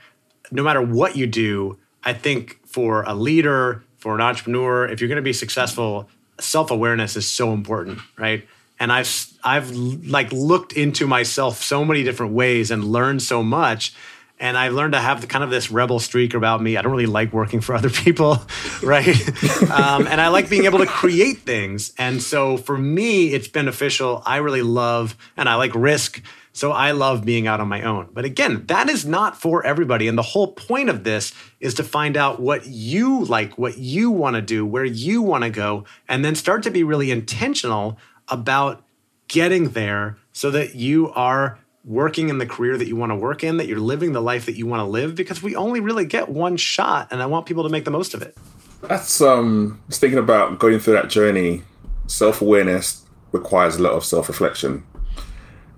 [0.50, 5.08] no matter what you do, I think for a leader, for an entrepreneur, if you're
[5.08, 6.08] going to be successful,
[6.40, 8.46] self-awareness is so important, right?
[8.78, 13.94] And I've I've like looked into myself so many different ways and learned so much
[14.40, 16.76] and I've learned to have the, kind of this rebel streak about me.
[16.76, 18.42] I don't really like working for other people,
[18.82, 19.06] right?
[19.70, 21.92] um, and I like being able to create things.
[21.98, 24.22] And so for me, it's beneficial.
[24.26, 26.22] I really love, and I like risk.
[26.54, 28.10] So I love being out on my own.
[28.12, 30.06] But again, that is not for everybody.
[30.06, 34.12] And the whole point of this is to find out what you like, what you
[34.12, 37.98] want to do, where you want to go, and then start to be really intentional
[38.28, 38.84] about
[39.26, 43.42] getting there so that you are working in the career that you want to work
[43.42, 46.06] in, that you're living the life that you want to live, because we only really
[46.06, 48.36] get one shot, and I want people to make the most of it.
[48.82, 51.62] That's um, thinking about going through that journey.
[52.06, 54.84] Self awareness requires a lot of self reflection,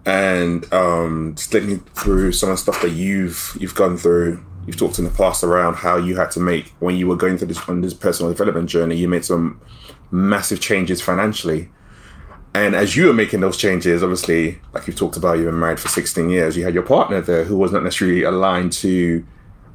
[0.07, 4.43] and um, just thinking through some of the stuff that you've you've gone through.
[4.67, 7.39] You've talked in the past around how you had to make when you were going
[7.39, 8.97] through this on this personal development journey.
[8.97, 9.61] You made some
[10.11, 11.69] massive changes financially
[12.57, 15.79] and as you were making those changes, obviously, like you've talked about, you've been married
[15.79, 19.27] for 16 years, you had your partner there who was not necessarily aligned to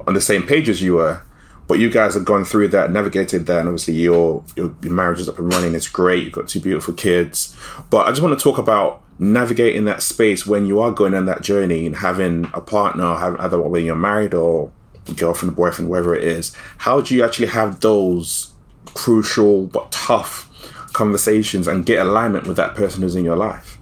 [0.04, 1.22] on the same page as you were.
[1.68, 5.20] But you guys have gone through that, navigated that, and obviously your, your, your marriage
[5.20, 5.76] is up and running.
[5.76, 6.24] It's great.
[6.24, 7.56] You've got two beautiful kids.
[7.88, 11.26] But I just want to talk about navigating that space when you are going on
[11.26, 14.70] that journey and having a partner, having either when you're married or
[15.16, 16.54] girlfriend, boyfriend, whatever it is.
[16.78, 18.50] How do you actually have those
[18.94, 20.48] crucial but tough
[20.92, 23.78] conversations and get alignment with that person who's in your life?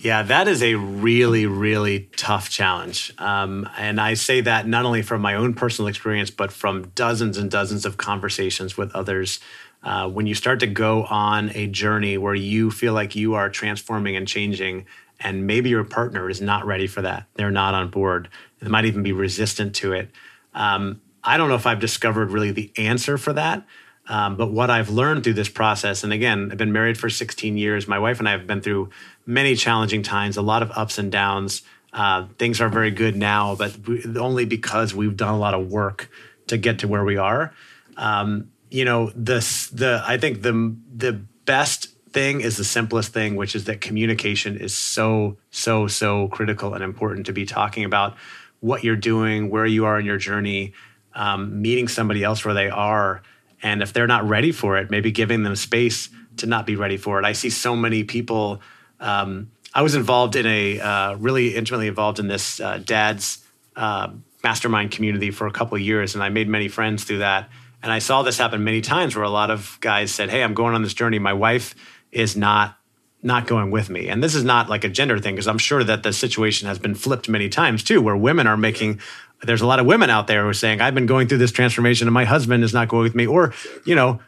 [0.00, 3.12] Yeah, that is a really, really tough challenge.
[3.18, 7.36] Um, and I say that not only from my own personal experience, but from dozens
[7.36, 9.38] and dozens of conversations with others.
[9.86, 13.48] Uh, when you start to go on a journey where you feel like you are
[13.48, 14.84] transforming and changing,
[15.20, 18.28] and maybe your partner is not ready for that, they're not on board,
[18.60, 20.10] they might even be resistant to it.
[20.54, 23.64] Um, I don't know if I've discovered really the answer for that.
[24.08, 27.56] Um, but what I've learned through this process, and again, I've been married for 16
[27.56, 27.86] years.
[27.86, 28.90] My wife and I have been through
[29.24, 31.62] many challenging times, a lot of ups and downs.
[31.92, 35.70] Uh, things are very good now, but we, only because we've done a lot of
[35.70, 36.10] work
[36.48, 37.52] to get to where we are.
[37.96, 41.12] Um, you know, this the I think the the
[41.44, 46.74] best thing is the simplest thing, which is that communication is so so so critical
[46.74, 48.16] and important to be talking about
[48.60, 50.72] what you're doing, where you are in your journey,
[51.14, 53.22] um, meeting somebody else where they are
[53.62, 56.96] and if they're not ready for it, maybe giving them space to not be ready
[56.96, 57.24] for it.
[57.24, 58.60] I see so many people.
[59.00, 64.10] Um, I was involved in a uh, really intimately involved in this uh, dad's uh,
[64.42, 67.50] mastermind community for a couple years, and I made many friends through that.
[67.86, 70.54] And I saw this happen many times where a lot of guys said, "Hey, I'm
[70.54, 71.20] going on this journey.
[71.20, 71.76] My wife
[72.10, 72.76] is not
[73.22, 75.84] not going with me." And this is not like a gender thing because I'm sure
[75.84, 78.98] that the situation has been flipped many times too, where women are making
[79.42, 81.52] there's a lot of women out there who are saying, I've been going through this
[81.52, 84.20] transformation and my husband is not going with me, or, you know,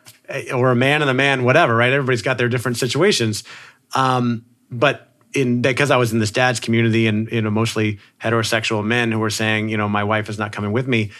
[0.54, 1.92] or a man and a man, whatever, right?
[1.92, 3.42] Everybody's got their different situations.
[3.94, 8.84] Um, but in because I was in this dad's community and, you know, mostly heterosexual
[8.84, 11.10] men who were saying, you know, my wife is not coming with me,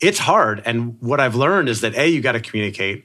[0.00, 0.62] it's hard.
[0.64, 3.04] And what I've learned is that A, you got to communicate.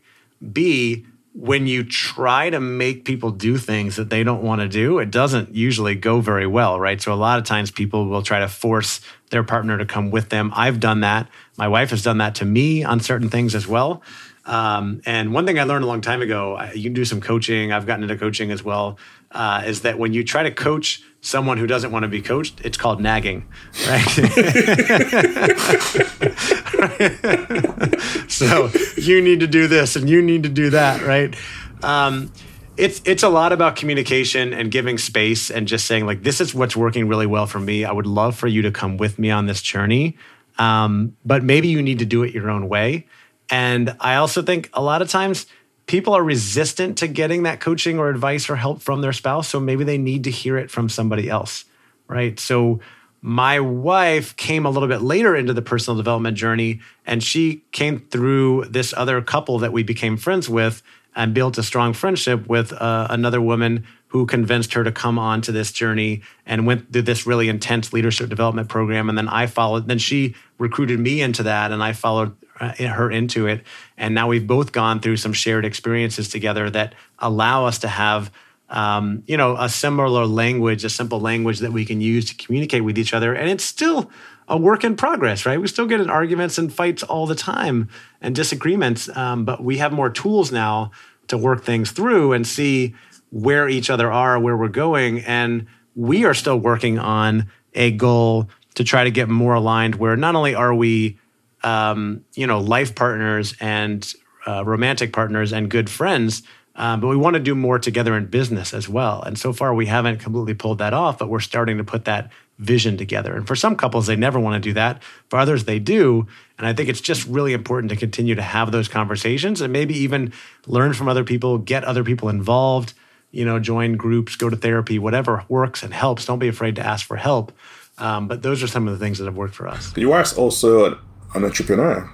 [0.51, 4.99] B, when you try to make people do things that they don't want to do,
[4.99, 7.01] it doesn't usually go very well, right?
[7.01, 10.29] So a lot of times people will try to force their partner to come with
[10.29, 10.51] them.
[10.55, 11.29] I've done that.
[11.57, 14.01] My wife has done that to me on certain things as well.
[14.45, 17.71] Um, and one thing I learned a long time ago, you can do some coaching.
[17.71, 18.97] I've gotten into coaching as well.
[19.31, 22.59] Uh, is that when you try to coach someone who doesn't want to be coached,
[22.63, 23.47] it's called nagging,
[23.87, 24.07] right?
[28.27, 31.35] so you need to do this and you need to do that, right?
[31.83, 32.31] Um,
[32.77, 36.55] it's it's a lot about communication and giving space and just saying like this is
[36.55, 37.83] what's working really well for me.
[37.83, 40.17] I would love for you to come with me on this journey,
[40.57, 43.05] um, but maybe you need to do it your own way.
[43.49, 45.45] And I also think a lot of times
[45.87, 49.59] people are resistant to getting that coaching or advice or help from their spouse, so
[49.59, 51.65] maybe they need to hear it from somebody else,
[52.07, 52.39] right?
[52.39, 52.79] So
[53.21, 57.99] my wife came a little bit later into the personal development journey and she came
[57.99, 60.81] through this other couple that we became friends with
[61.15, 65.41] and built a strong friendship with uh, another woman who convinced her to come on
[65.41, 69.09] to this journey and went through this really intense leadership development program.
[69.09, 73.11] And then I followed, then she recruited me into that and I followed uh, her
[73.11, 73.63] into it.
[73.97, 78.31] And now we've both gone through some shared experiences together that allow us to have.
[78.69, 82.83] Um, you know, a similar language, a simple language that we can use to communicate
[82.83, 83.33] with each other.
[83.33, 84.11] And it's still
[84.47, 85.59] a work in progress, right?
[85.59, 87.89] We still get in arguments and fights all the time
[88.21, 90.91] and disagreements, um, but we have more tools now
[91.27, 92.95] to work things through and see
[93.31, 95.19] where each other are, where we're going.
[95.21, 100.15] And we are still working on a goal to try to get more aligned where
[100.15, 101.17] not only are we,
[101.63, 104.11] um, you know, life partners and
[104.47, 106.43] uh, romantic partners and good friends,
[106.79, 109.21] um, but we want to do more together in business as well.
[109.21, 112.31] And so far, we haven't completely pulled that off, but we're starting to put that
[112.57, 113.35] vision together.
[113.35, 115.03] And for some couples, they never want to do that.
[115.29, 116.25] For others, they do.
[116.57, 119.93] And I think it's just really important to continue to have those conversations and maybe
[119.93, 120.31] even
[120.67, 122.93] learn from other people, get other people involved,
[123.31, 126.25] you know, join groups, go to therapy, whatever works and helps.
[126.25, 127.51] Don't be afraid to ask for help.
[127.97, 129.95] Um, but those are some of the things that have worked for us.
[129.97, 130.97] Your wife's also
[131.35, 132.09] an entrepreneur.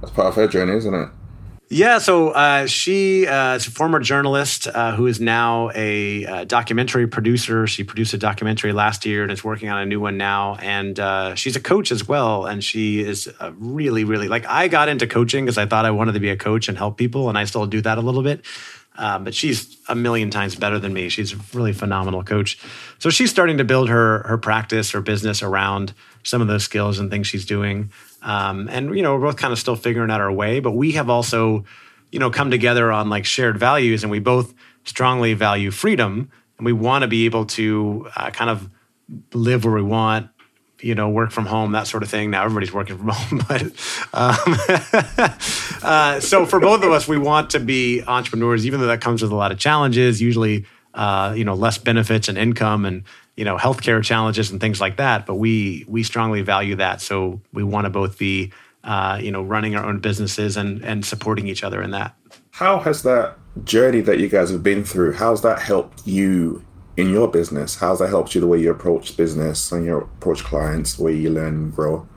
[0.00, 1.10] That's part of her journey, isn't it?
[1.68, 6.44] Yeah, so uh, she uh, is a former journalist uh, who is now a uh,
[6.44, 7.66] documentary producer.
[7.66, 10.54] She produced a documentary last year and is working on a new one now.
[10.60, 12.46] And uh, she's a coach as well.
[12.46, 16.12] And she is really, really like I got into coaching because I thought I wanted
[16.12, 18.44] to be a coach and help people, and I still do that a little bit.
[18.96, 21.08] Uh, but she's a million times better than me.
[21.08, 22.58] She's a really phenomenal coach.
[23.00, 27.00] So she's starting to build her her practice, her business around some of those skills
[27.00, 27.90] and things she's doing.
[28.26, 30.92] Um, and you know, we're both kind of still figuring out our way, but we
[30.92, 31.64] have also,
[32.10, 36.66] you know, come together on like shared values, and we both strongly value freedom, and
[36.66, 38.68] we want to be able to uh, kind of
[39.32, 40.28] live where we want,
[40.80, 42.32] you know, work from home, that sort of thing.
[42.32, 43.62] Now everybody's working from home, but
[44.12, 45.38] um,
[45.84, 49.22] uh, so for both of us, we want to be entrepreneurs, even though that comes
[49.22, 50.20] with a lot of challenges.
[50.20, 53.04] Usually, uh, you know, less benefits and income, and
[53.36, 55.26] you know, healthcare challenges and things like that.
[55.26, 58.52] But we we strongly value that, so we want to both be,
[58.84, 62.16] uh, you know, running our own businesses and and supporting each other in that.
[62.52, 65.12] How has that journey that you guys have been through?
[65.14, 66.64] How's that helped you
[66.96, 67.76] in your business?
[67.76, 71.30] How's that helped you the way you approach business and you approach clients, way you
[71.30, 72.08] learn and grow?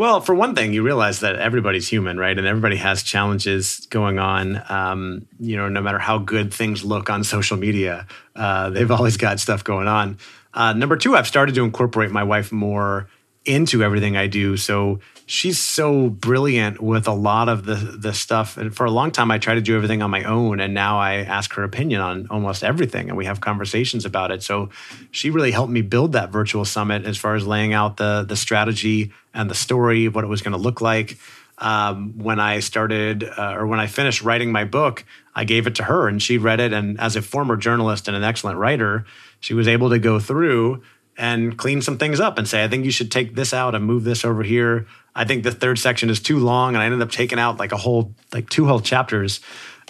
[0.00, 2.38] Well, for one thing, you realize that everybody's human, right?
[2.38, 4.62] And everybody has challenges going on.
[4.70, 9.18] Um, you know, no matter how good things look on social media, uh, they've always
[9.18, 10.16] got stuff going on.
[10.54, 13.10] Uh, number two, I've started to incorporate my wife more
[13.44, 14.56] into everything I do.
[14.56, 18.56] So she's so brilliant with a lot of the the stuff.
[18.56, 20.98] And for a long time, I tried to do everything on my own, and now
[20.98, 24.42] I ask her opinion on almost everything, and we have conversations about it.
[24.42, 24.70] So
[25.12, 28.36] she really helped me build that virtual summit as far as laying out the the
[28.36, 31.16] strategy and the story what it was going to look like.
[31.58, 35.76] Um, when I started uh, or when I finished writing my book, I gave it
[35.76, 36.72] to her, and she read it.
[36.72, 39.04] And as a former journalist and an excellent writer,
[39.38, 40.82] she was able to go through
[41.16, 43.84] and clean some things up and say, I think you should take this out and
[43.84, 44.86] move this over here.
[45.14, 47.72] I think the third section is too long, and I ended up taking out like
[47.72, 49.40] a whole, like two whole chapters,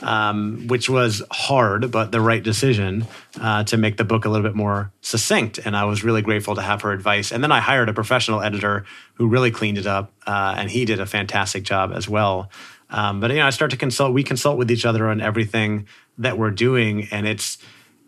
[0.02, 3.06] um, which was hard, but the right decision
[3.40, 5.58] uh, to make the book a little bit more succinct.
[5.58, 7.32] And I was really grateful to have her advice.
[7.32, 10.84] And then I hired a professional editor who really cleaned it up, uh, and he
[10.84, 12.50] did a fantastic job as well.
[12.88, 14.14] Um, but you know, I start to consult.
[14.14, 15.86] We consult with each other on everything
[16.18, 17.58] that we're doing, and it's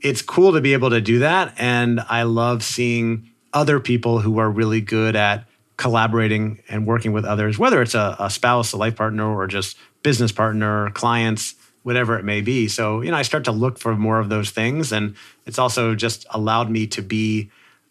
[0.01, 1.55] it's cool to be able to do that.
[1.57, 5.47] And I love seeing other people who are really good at
[5.83, 9.77] collaborating and working with others, whether it's a, a spouse, a life partner, or just
[10.05, 12.69] business partner, clients, whatever it may be.
[12.69, 14.93] So, you know, I start to look for more of those things.
[14.93, 17.51] And it's also just allowed me to be,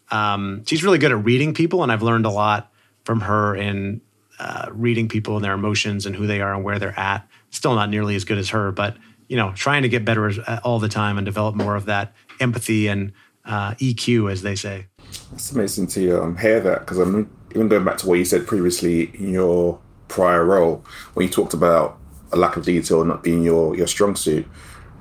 [0.09, 1.83] um, she's really good at reading people.
[1.83, 2.71] And I've learned a lot
[3.03, 3.99] from her in
[4.39, 7.27] uh, reading people and their emotions and who they are and where they're at.
[7.49, 8.95] Still not nearly as good as her, but
[9.27, 12.13] you know, trying to get better uh, all the time and develop more of that
[12.39, 13.11] empathy and
[13.43, 14.87] uh, EQ, as they say.
[15.33, 18.47] It's amazing to um, hear that because I'm even going back to what you said
[18.47, 20.83] previously in your prior role
[21.13, 21.97] when you talked about
[22.31, 24.47] a lack of detail not being your your strong suit.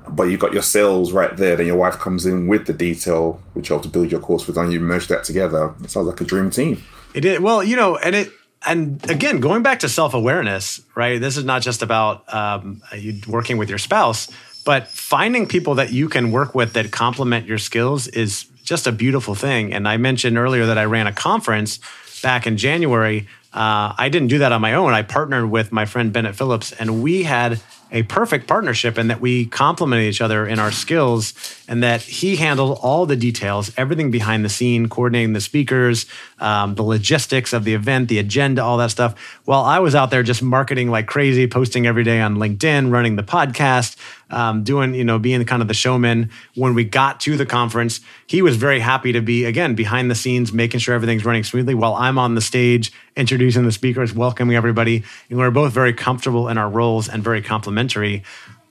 [0.09, 3.39] But you've got your sales right there, then your wife comes in with the detail,
[3.53, 5.73] which helped to build your course with, and you merge that together.
[5.83, 6.83] It sounds like a dream team.
[7.13, 7.41] It did.
[7.41, 8.31] Well, you know, and it
[8.65, 11.19] and again, going back to self awareness, right?
[11.19, 14.29] This is not just about um, you working with your spouse,
[14.65, 18.91] but finding people that you can work with that complement your skills is just a
[18.91, 19.73] beautiful thing.
[19.73, 21.79] And I mentioned earlier that I ran a conference
[22.21, 23.27] back in January.
[23.53, 24.93] Uh, I didn't do that on my own.
[24.93, 27.59] I partnered with my friend Bennett Phillips, and we had
[27.91, 31.33] a perfect partnership in that we complemented each other in our skills
[31.67, 36.05] and that he handled all the details, everything behind the scene, coordinating the speakers,
[36.41, 39.15] um, the logistics of the event, the agenda, all that stuff.
[39.45, 43.15] While I was out there just marketing like crazy, posting every day on LinkedIn, running
[43.15, 43.95] the podcast,
[44.31, 46.31] um, doing, you know, being kind of the showman.
[46.55, 50.15] When we got to the conference, he was very happy to be, again, behind the
[50.15, 54.55] scenes, making sure everything's running smoothly while I'm on the stage, introducing the speakers, welcoming
[54.55, 55.03] everybody.
[55.29, 58.23] And we we're both very comfortable in our roles and very complimentary.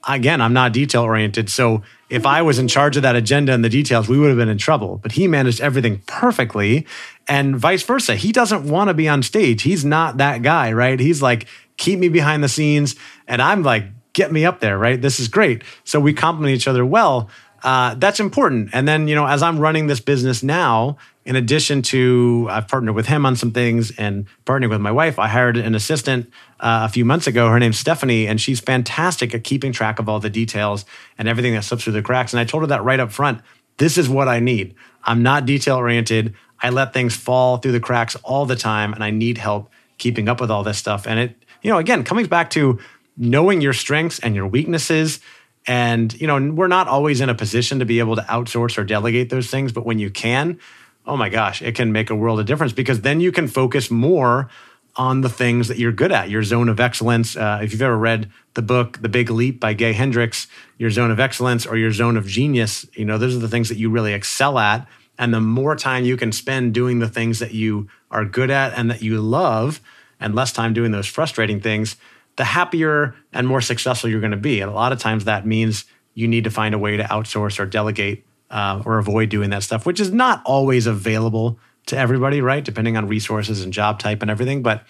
[0.07, 1.49] again, I'm not detail oriented.
[1.49, 4.37] So if I was in charge of that agenda and the details, we would have
[4.37, 4.97] been in trouble.
[4.97, 6.85] But he managed everything perfectly
[7.31, 8.17] and vice versa.
[8.17, 9.61] He doesn't want to be on stage.
[9.61, 10.99] He's not that guy, right?
[10.99, 12.97] He's like, keep me behind the scenes.
[13.25, 15.01] And I'm like, get me up there, right?
[15.01, 15.63] This is great.
[15.85, 17.29] So we complement each other well.
[17.63, 18.71] Uh, that's important.
[18.73, 22.95] And then, you know, as I'm running this business now, in addition to I've partnered
[22.95, 26.29] with him on some things and partnering with my wife, I hired an assistant
[26.59, 27.47] uh, a few months ago.
[27.47, 30.83] Her name's Stephanie, and she's fantastic at keeping track of all the details
[31.17, 32.33] and everything that slips through the cracks.
[32.33, 33.39] And I told her that right up front.
[33.77, 34.75] This is what I need.
[35.03, 36.35] I'm not detail oriented.
[36.61, 40.29] I let things fall through the cracks all the time, and I need help keeping
[40.29, 41.07] up with all this stuff.
[41.07, 42.79] And it, you know, again, coming back to
[43.17, 45.19] knowing your strengths and your weaknesses.
[45.67, 48.83] And, you know, we're not always in a position to be able to outsource or
[48.83, 50.59] delegate those things, but when you can,
[51.05, 53.91] oh my gosh, it can make a world of difference because then you can focus
[53.91, 54.49] more
[54.95, 57.37] on the things that you're good at, your zone of excellence.
[57.37, 60.47] Uh, if you've ever read the book The Big Leap by Gay Hendricks,
[60.77, 63.69] your zone of excellence or your zone of genius, you know, those are the things
[63.69, 64.87] that you really excel at.
[65.21, 68.73] And the more time you can spend doing the things that you are good at
[68.73, 69.79] and that you love,
[70.19, 71.95] and less time doing those frustrating things,
[72.37, 74.61] the happier and more successful you're going to be.
[74.61, 77.59] And a lot of times that means you need to find a way to outsource
[77.59, 82.41] or delegate uh, or avoid doing that stuff, which is not always available to everybody,
[82.41, 82.63] right?
[82.63, 84.63] Depending on resources and job type and everything.
[84.63, 84.85] But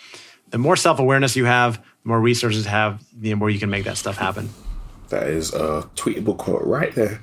[0.49, 3.69] the more self awareness you have, the more resources you have, the more you can
[3.69, 4.49] make that stuff happen.
[5.11, 7.21] That is a tweetable quote right there.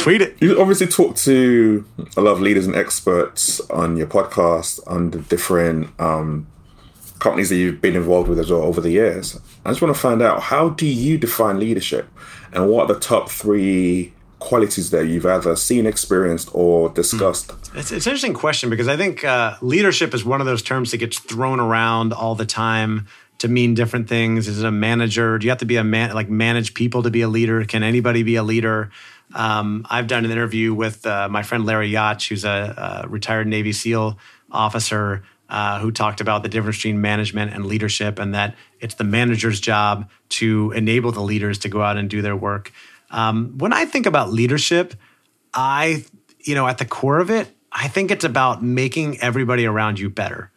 [0.00, 0.36] Tweet it.
[0.40, 1.84] You obviously talk to
[2.16, 6.48] a lot of leaders and experts on your podcast on the different um,
[7.20, 9.38] companies that you've been involved with as well over the years.
[9.64, 12.08] I just want to find out how do you define leadership
[12.52, 17.52] and what are the top three qualities that you've either seen, experienced, or discussed?
[17.74, 20.90] It's, it's an interesting question because I think uh, leadership is one of those terms
[20.90, 23.06] that gets thrown around all the time
[23.40, 24.48] to mean different things?
[24.48, 25.38] Is it a manager?
[25.38, 27.64] Do you have to be a man, like manage people to be a leader?
[27.64, 28.90] Can anybody be a leader?
[29.34, 33.46] Um, I've done an interview with uh, my friend Larry Yatch, who's a, a retired
[33.46, 34.18] Navy SEAL
[34.50, 39.04] officer, uh, who talked about the difference between management and leadership, and that it's the
[39.04, 42.72] manager's job to enable the leaders to go out and do their work.
[43.10, 44.94] Um, when I think about leadership,
[45.54, 46.04] I,
[46.40, 50.10] you know, at the core of it, I think it's about making everybody around you
[50.10, 50.49] better.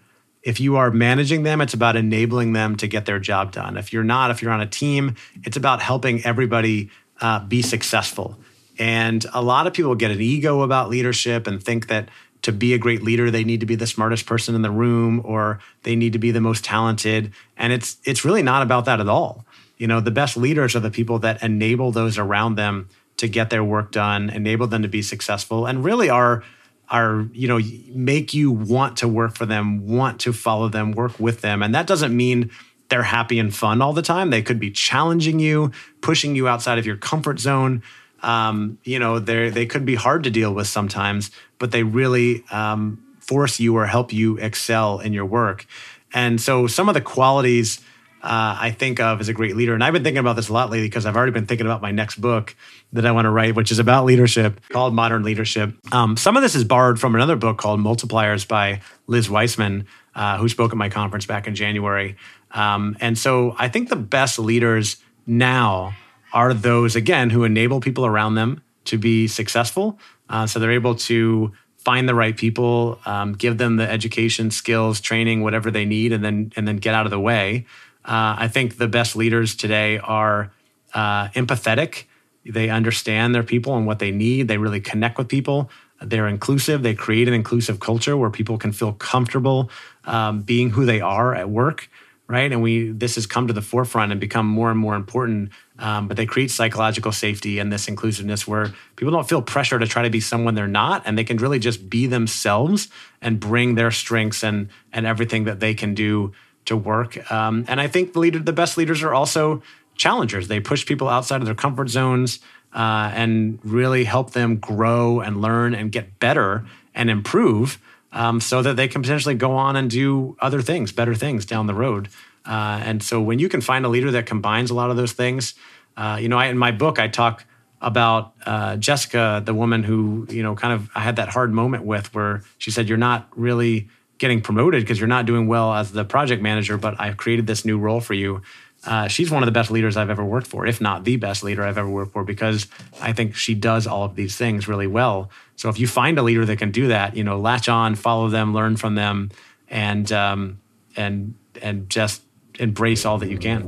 [0.43, 3.77] If you are managing them, it's about enabling them to get their job done.
[3.77, 6.89] If you're not, if you're on a team, it's about helping everybody
[7.21, 8.37] uh, be successful.
[8.77, 12.09] And a lot of people get an ego about leadership and think that
[12.41, 15.21] to be a great leader, they need to be the smartest person in the room
[15.23, 17.31] or they need to be the most talented.
[17.57, 19.45] And it's it's really not about that at all.
[19.77, 23.49] You know, the best leaders are the people that enable those around them to get
[23.49, 26.43] their work done, enable them to be successful, and really are
[26.89, 27.59] are you know
[27.89, 31.63] make you want to work for them want to follow them work with them.
[31.63, 32.51] And that doesn't mean
[32.89, 34.29] they're happy and fun all the time.
[34.29, 35.71] They could be challenging you
[36.01, 37.81] pushing you outside of your comfort zone.
[38.21, 41.29] Um, you know they they could be hard to deal with sometimes
[41.63, 45.65] but they really um, force you or help you excel in your work.
[46.13, 47.79] And so some of the qualities
[48.23, 49.73] uh, I think of as a great leader.
[49.73, 51.81] And I've been thinking about this a lot lately because I've already been thinking about
[51.81, 52.55] my next book
[52.93, 55.75] that I want to write, which is about leadership called Modern Leadership.
[55.93, 60.37] Um, some of this is borrowed from another book called Multipliers by Liz Wiseman, uh,
[60.37, 62.15] who spoke at my conference back in January.
[62.51, 64.97] Um, and so I think the best leaders
[65.27, 65.93] now
[66.31, 69.99] are those, again, who enable people around them to be successful.
[70.29, 75.01] Uh, so they're able to find the right people, um, give them the education, skills,
[75.01, 77.65] training, whatever they need, and then and then get out of the way.
[78.05, 80.51] Uh, I think the best leaders today are
[80.93, 82.05] uh, empathetic.
[82.45, 84.47] They understand their people and what they need.
[84.47, 85.69] They really connect with people.
[86.01, 86.83] They're inclusive.
[86.83, 89.69] They create an inclusive culture where people can feel comfortable
[90.03, 91.89] um, being who they are at work,
[92.27, 92.51] right?
[92.51, 95.51] And we this has come to the forefront and become more and more important.
[95.79, 99.87] Um, but they create psychological safety and this inclusiveness where people don't feel pressure to
[99.87, 102.89] try to be someone they're not, and they can really just be themselves
[103.21, 106.33] and bring their strengths and and everything that they can do
[106.65, 107.31] to work.
[107.31, 109.61] Um, and I think the leader, the best leaders are also
[109.95, 110.47] challengers.
[110.47, 112.39] They push people outside of their comfort zones
[112.73, 117.79] uh, and really help them grow and learn and get better and improve,
[118.11, 121.67] um, so that they can potentially go on and do other things, better things down
[121.67, 122.09] the road.
[122.45, 125.13] Uh, and so when you can find a leader that combines a lot of those
[125.13, 125.55] things,
[125.97, 127.45] uh, you know, I, in my book I talk
[127.83, 131.83] about uh, Jessica, the woman who you know kind of I had that hard moment
[131.83, 133.89] with, where she said, "You're not really."
[134.23, 137.65] Getting promoted because you're not doing well as the project manager, but I've created this
[137.65, 138.41] new role for you.
[138.85, 141.43] Uh, she's one of the best leaders I've ever worked for, if not the best
[141.43, 142.67] leader I've ever worked for, because
[143.01, 145.29] I think she does all of these things really well.
[145.57, 148.29] So if you find a leader that can do that, you know, latch on, follow
[148.29, 149.29] them, learn from them,
[149.67, 150.61] and um,
[150.95, 152.21] and and just
[152.59, 153.67] embrace all that you can.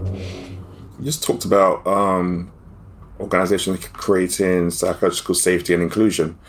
[0.99, 2.49] You just talked about um,
[3.19, 6.39] creating psychological safety and inclusion.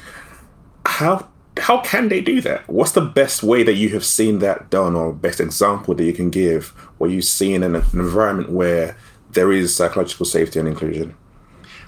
[0.84, 1.28] How
[1.58, 2.68] how can they do that?
[2.68, 6.12] What's the best way that you have seen that done, or best example that you
[6.12, 8.96] can give where you've seen an, an environment where
[9.30, 11.16] there is psychological safety and inclusion?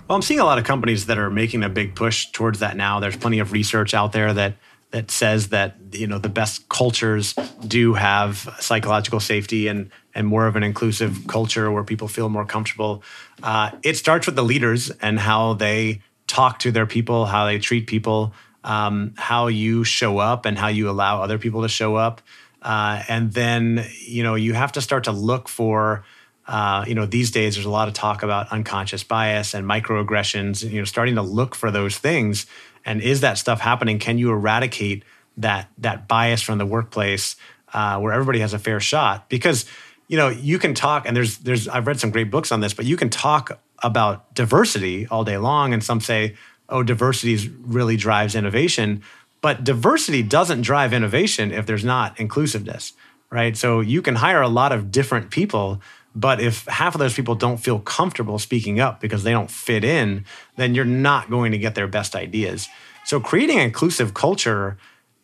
[0.08, 2.76] Well, I'm seeing a lot of companies that are making a big push towards that
[2.76, 2.98] now.
[2.98, 4.56] There's plenty of research out there that
[4.90, 7.34] that says that you know the best cultures
[7.66, 12.46] do have psychological safety and and more of an inclusive culture where people feel more
[12.46, 13.02] comfortable.
[13.42, 17.58] Uh, it starts with the leaders and how they talk to their people, how they
[17.58, 18.32] treat people,
[18.64, 22.20] um, how you show up, and how you allow other people to show up.
[22.60, 26.04] Uh, and then you know you have to start to look for
[26.48, 30.68] uh, you know, these days there's a lot of talk about unconscious bias and microaggressions.
[30.68, 32.46] You know, starting to look for those things,
[32.86, 33.98] and is that stuff happening?
[33.98, 35.04] Can you eradicate
[35.36, 37.36] that that bias from the workplace
[37.74, 39.28] uh, where everybody has a fair shot?
[39.28, 39.66] Because
[40.08, 42.72] you know, you can talk, and there's there's I've read some great books on this,
[42.72, 46.34] but you can talk about diversity all day long, and some say,
[46.68, 49.02] oh, diversity really drives innovation,
[49.40, 52.92] but diversity doesn't drive innovation if there's not inclusiveness,
[53.30, 53.56] right?
[53.56, 55.80] So you can hire a lot of different people
[56.18, 59.84] but if half of those people don't feel comfortable speaking up because they don't fit
[59.84, 60.24] in,
[60.56, 62.68] then you're not going to get their best ideas.
[63.04, 64.78] So creating inclusive culture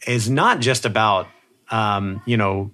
[0.07, 1.26] is not just about,
[1.70, 2.70] um, you know,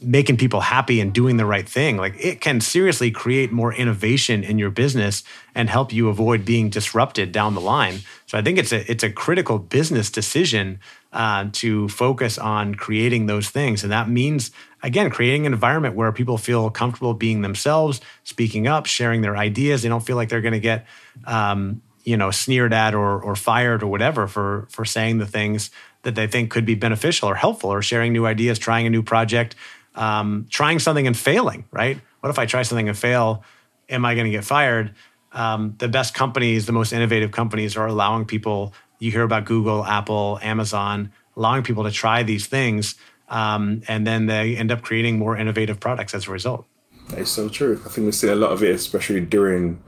[0.00, 1.96] making people happy and doing the right thing.
[1.96, 5.22] Like it can seriously create more innovation in your business
[5.54, 8.00] and help you avoid being disrupted down the line.
[8.26, 10.80] So I think it's a it's a critical business decision
[11.12, 14.50] uh, to focus on creating those things, and that means
[14.82, 19.82] again creating an environment where people feel comfortable being themselves, speaking up, sharing their ideas.
[19.82, 20.86] They don't feel like they're going to get
[21.24, 25.70] um, you know sneered at or or fired or whatever for for saying the things
[26.06, 29.02] that they think could be beneficial or helpful or sharing new ideas, trying a new
[29.02, 29.56] project
[29.96, 32.00] um, trying something and failing, right?
[32.20, 33.42] What if I try something and fail?
[33.88, 34.94] Am I going to get fired?
[35.32, 38.72] Um, the best companies, the most innovative companies, are allowing people.
[38.98, 42.94] You hear about Google, Apple, Amazon, allowing people to try these things,
[43.28, 46.66] um, and then they end up creating more innovative products as a result.
[47.10, 47.80] That is so true.
[47.84, 49.82] I think we've seen a lot of it, especially during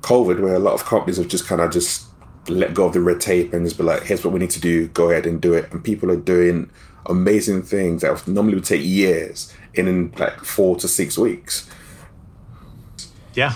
[0.00, 2.06] COVID, where a lot of companies have just kind of just
[2.48, 4.60] let go of the red tape and just be like, "Here's what we need to
[4.60, 4.88] do.
[4.88, 6.70] Go ahead and do it." And people are doing
[7.06, 11.68] amazing things that normally would take years in, in like four to six weeks.
[13.34, 13.54] Yeah.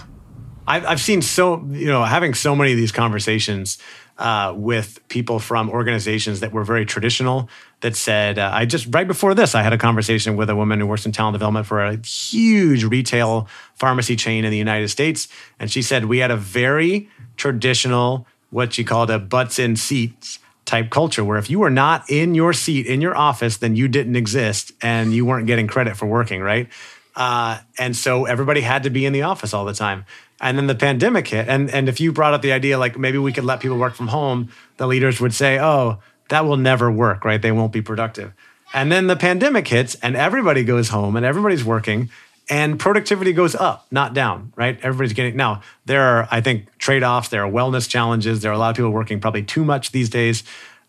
[0.66, 3.78] I've, I've seen so, you know, having so many of these conversations
[4.18, 7.48] uh, with people from organizations that were very traditional
[7.80, 10.78] that said, uh, I just, right before this, I had a conversation with a woman
[10.78, 15.26] who works in talent development for a huge retail pharmacy chain in the United States.
[15.59, 20.38] And she said, we had a very traditional, what she called a butts in seats
[20.71, 23.89] type culture where if you were not in your seat in your office, then you
[23.89, 26.68] didn't exist and you weren't getting credit for working, right?
[27.16, 30.05] Uh, and so everybody had to be in the office all the time.
[30.41, 31.49] And then the pandemic hit.
[31.49, 33.95] And, and if you brought up the idea, like maybe we could let people work
[33.95, 35.99] from home, the leaders would say, oh,
[36.29, 37.43] that will never work, right?
[37.43, 38.33] They won't be productive.
[38.73, 42.11] And then the pandemic hits and everybody goes home and everybody's working
[42.51, 44.78] and productivity goes up, not down, right?
[44.82, 45.62] Everybody's getting now.
[45.86, 47.28] There are, I think, trade offs.
[47.28, 48.42] There are wellness challenges.
[48.42, 50.42] There are a lot of people working probably too much these days,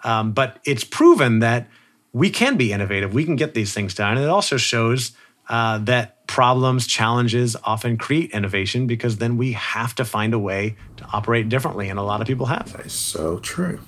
[0.04, 1.70] um, but it's proven that
[2.14, 3.14] we can be innovative.
[3.14, 5.12] We can get these things done, and it also shows
[5.50, 10.76] uh, that problems, challenges often create innovation because then we have to find a way
[10.98, 12.74] to operate differently, and a lot of people have.
[12.74, 13.80] That is so true.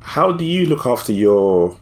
[0.00, 1.78] How do you look after your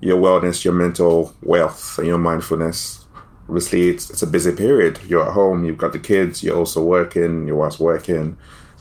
[0.00, 3.05] your wellness, your mental wealth, and your mindfulness?
[3.48, 4.98] Obviously it's, it's a busy period.
[5.06, 8.36] You're at home, you've got the kids, you're also working, your wife's working.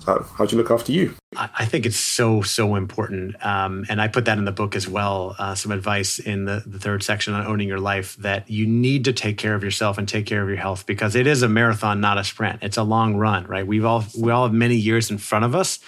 [0.06, 1.16] So how do you look after you?
[1.36, 3.44] I think it's so, so important.
[3.44, 6.64] Um, and I put that in the book as well, uh, some advice in the,
[6.66, 9.98] the third section on owning your life that you need to take care of yourself
[9.98, 12.60] and take care of your health because it is a marathon, not a sprint.
[12.62, 13.66] It's a long run, right?
[13.66, 15.80] We've all, we all have many years in front of us.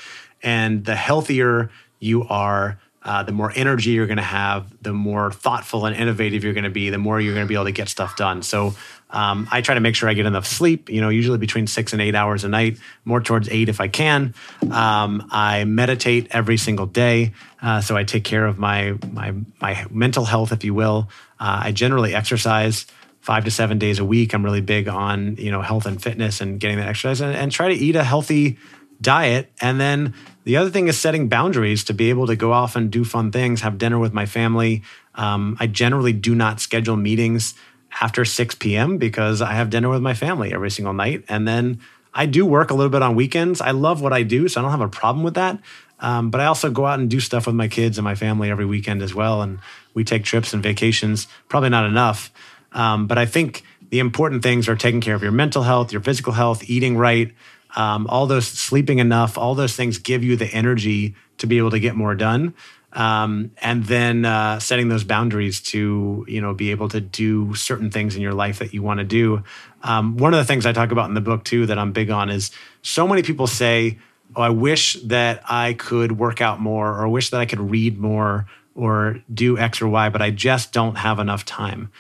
[0.42, 1.70] And the healthier
[2.00, 6.44] you are, uh, the more energy you're going to have, the more thoughtful and innovative
[6.44, 8.44] you're going to be, the more you're going to be able to get stuff done.
[8.44, 8.76] So
[9.10, 11.94] um, I try to make sure I get enough sleep, you know, usually between six
[11.94, 14.36] and eight hours a night, more towards eight if I can.
[14.70, 17.32] Um, I meditate every single day.
[17.62, 21.10] Uh, so I take care of my, my, my mental health, if you will.
[21.40, 22.86] Uh, I generally exercise
[23.22, 24.34] five to seven days a week.
[24.34, 27.52] I'm really big on, you know, health and fitness and getting that exercise and, and
[27.54, 28.58] try to eat a healthy
[29.00, 29.52] diet.
[29.62, 30.14] And then
[30.48, 33.34] the other thing is setting boundaries to be able to go off and do fun
[33.34, 34.82] things, have dinner with my family.
[35.14, 37.54] Um, I generally do not schedule meetings
[38.00, 38.98] after 6 p.m.
[38.98, 41.26] because I have dinner with my family every single night.
[41.28, 41.82] And then
[42.14, 43.60] I do work a little bit on weekends.
[43.60, 45.60] I love what I do, so I don't have a problem with that.
[46.00, 48.50] Um, but I also go out and do stuff with my kids and my family
[48.50, 49.42] every weekend as well.
[49.42, 49.60] And
[49.94, 52.32] we take trips and vacations, probably not enough.
[52.72, 56.02] Um, but I think the important things are taking care of your mental health, your
[56.02, 57.34] physical health, eating right,
[57.76, 61.72] um, all those sleeping enough, all those things give you the energy to be able
[61.72, 62.54] to get more done.
[62.94, 67.92] Um, and then uh, setting those boundaries to you know be able to do certain
[67.92, 69.44] things in your life that you want to do.
[69.84, 72.10] Um, one of the things I talk about in the book too that I'm big
[72.10, 72.50] on is
[72.82, 74.00] so many people say,
[74.36, 77.60] "Oh, I wish that I could work out more, or I wish that I could
[77.60, 81.92] read more, or do X or Y, but I just don't have enough time."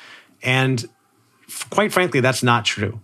[0.41, 0.83] And
[1.69, 3.01] quite frankly, that's not true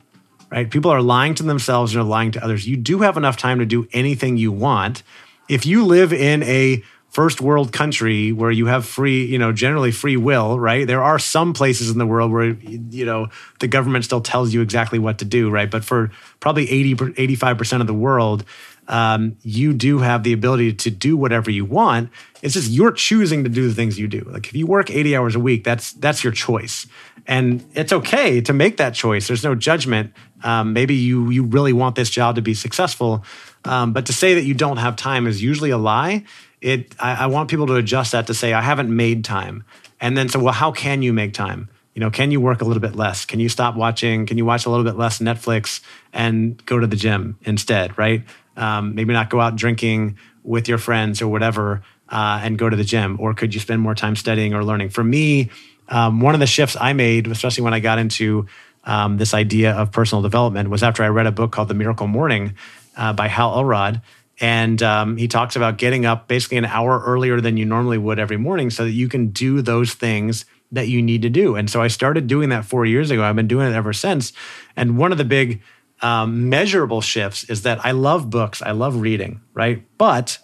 [0.54, 0.70] right?
[0.70, 2.68] People are lying to themselves and are lying to others.
[2.68, 5.02] You do have enough time to do anything you want.
[5.50, 9.92] If you live in a first world country where you have free, you know, generally
[9.92, 10.86] free will, right?
[10.86, 13.30] There are some places in the world where, you know,
[13.62, 15.70] the government still tells you exactly what to do, right?
[15.70, 18.46] But for probably 80, 85% of the world,
[18.88, 22.10] um, you do have the ability to do whatever you want.
[22.42, 24.22] It's just you're choosing to do the things you do.
[24.22, 26.86] Like if you work 80 hours a week, that's that's your choice.
[27.26, 29.28] And it's okay to make that choice.
[29.28, 30.14] There's no judgment.
[30.44, 33.24] Um, maybe you you really want this job to be successful,
[33.64, 36.26] um, but to say that you don't have time is usually a lie.
[36.60, 39.64] It I, I want people to adjust that to say I haven't made time,
[40.02, 41.70] and then so well how can you make time?
[41.94, 43.24] You know, can you work a little bit less?
[43.24, 44.26] Can you stop watching?
[44.26, 45.80] Can you watch a little bit less Netflix
[46.12, 47.98] and go to the gym instead?
[47.98, 48.24] Right?
[48.58, 52.76] Um, maybe not go out drinking with your friends or whatever, uh, and go to
[52.76, 53.18] the gym.
[53.20, 54.90] Or could you spend more time studying or learning?
[54.90, 55.50] For me,
[55.90, 58.48] um, one of the shifts I made, especially when I got into
[58.86, 62.08] um, this idea of personal development was after I read a book called The Miracle
[62.08, 62.56] Morning
[62.98, 64.02] uh, by Hal Elrod.
[64.42, 68.20] And um, he talks about getting up basically an hour earlier than you normally would
[68.20, 71.56] every morning so that you can do those things that you need to do.
[71.56, 73.24] And so I started doing that four years ago.
[73.24, 74.34] I've been doing it ever since.
[74.76, 75.62] And one of the big
[76.02, 79.86] um, measurable shifts is that I love books, I love reading, right?
[79.98, 80.40] But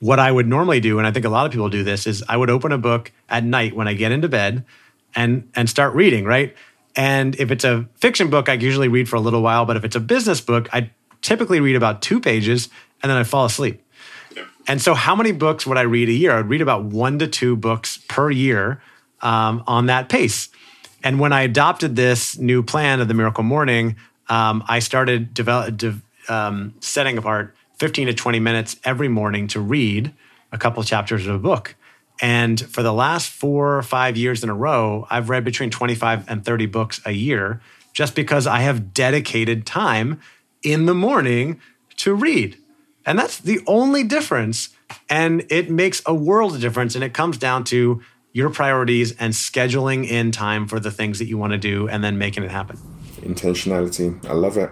[0.00, 2.24] what I would normally do, and I think a lot of people do this, is
[2.28, 4.64] I would open a book at night when I get into bed
[5.14, 6.56] and and start reading, right?
[6.96, 9.64] And if it's a fiction book, I usually read for a little while.
[9.64, 10.90] But if it's a business book, I
[11.22, 12.68] typically read about two pages
[13.02, 13.82] and then I fall asleep.
[14.66, 16.32] And so, how many books would I read a year?
[16.32, 18.82] I would read about one to two books per year
[19.20, 20.48] um, on that pace.
[21.02, 23.96] And when I adopted this new plan of the Miracle Morning,
[24.28, 29.58] um, I started develop, de- um, setting apart 15 to 20 minutes every morning to
[29.58, 30.12] read
[30.52, 31.74] a couple chapters of a book.
[32.20, 36.28] And for the last four or five years in a row, I've read between 25
[36.28, 37.62] and 30 books a year
[37.94, 40.20] just because I have dedicated time
[40.62, 41.58] in the morning
[41.96, 42.58] to read.
[43.06, 44.68] And that's the only difference.
[45.08, 46.94] And it makes a world of difference.
[46.94, 48.02] And it comes down to
[48.34, 52.04] your priorities and scheduling in time for the things that you want to do and
[52.04, 52.76] then making it happen.
[53.22, 54.22] Intentionality.
[54.26, 54.68] I love it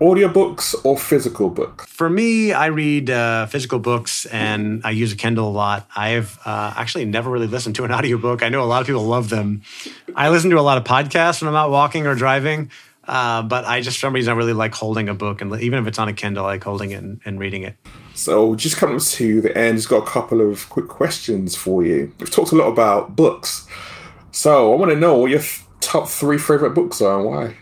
[0.00, 1.86] audiobooks or physical books?
[1.86, 5.88] For me, I read uh, physical books and I use a Kindle a lot.
[5.94, 8.42] I've uh, actually never really listened to an audiobook.
[8.42, 9.62] I know a lot of people love them.
[10.16, 12.70] I listen to a lot of podcasts when I'm out walking or driving.
[13.04, 15.40] Uh, but I just, for some reason, I really like holding a book.
[15.40, 17.74] And even if it's on a Kindle, I like holding it and, and reading it.
[18.14, 22.12] So, just coming to the end, just got a couple of quick questions for you.
[22.20, 23.66] We've talked a lot about books.
[24.30, 27.56] So, I want to know what your th- top three favorite books are and why.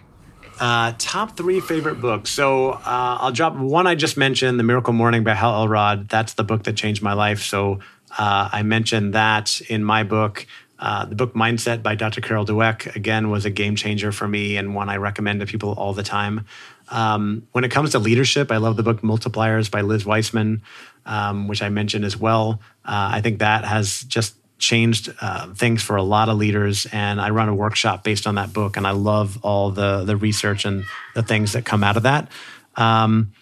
[0.60, 2.30] Uh, top three favorite books.
[2.30, 2.80] So uh,
[3.20, 6.08] I'll drop one I just mentioned, The Miracle Morning by Hal Elrod.
[6.08, 7.42] That's the book that changed my life.
[7.42, 7.80] So
[8.16, 10.46] uh, I mentioned that in my book.
[10.78, 12.20] Uh, the book Mindset by Dr.
[12.20, 15.72] Carol Dweck, again, was a game changer for me and one I recommend to people
[15.72, 16.46] all the time.
[16.90, 20.62] Um, when it comes to leadership, I love the book Multipliers by Liz Wiseman,
[21.04, 22.60] um, which I mentioned as well.
[22.84, 27.20] Uh, I think that has just changed uh, things for a lot of leaders and
[27.20, 30.64] i run a workshop based on that book and i love all the the research
[30.64, 30.84] and
[31.14, 32.28] the things that come out of that.
[32.76, 33.32] Um,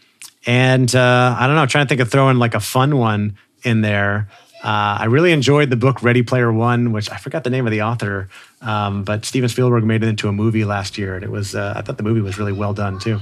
[0.46, 3.36] and uh, i don't know I'm trying to think of throwing like a fun one
[3.62, 4.28] in there
[4.64, 7.70] uh, I really enjoyed the book Ready Player One, which I forgot the name of
[7.70, 8.28] the author,
[8.62, 11.74] um, but Steven Spielberg made it into a movie last year, and it was uh,
[11.76, 13.20] I thought the movie was really well done too.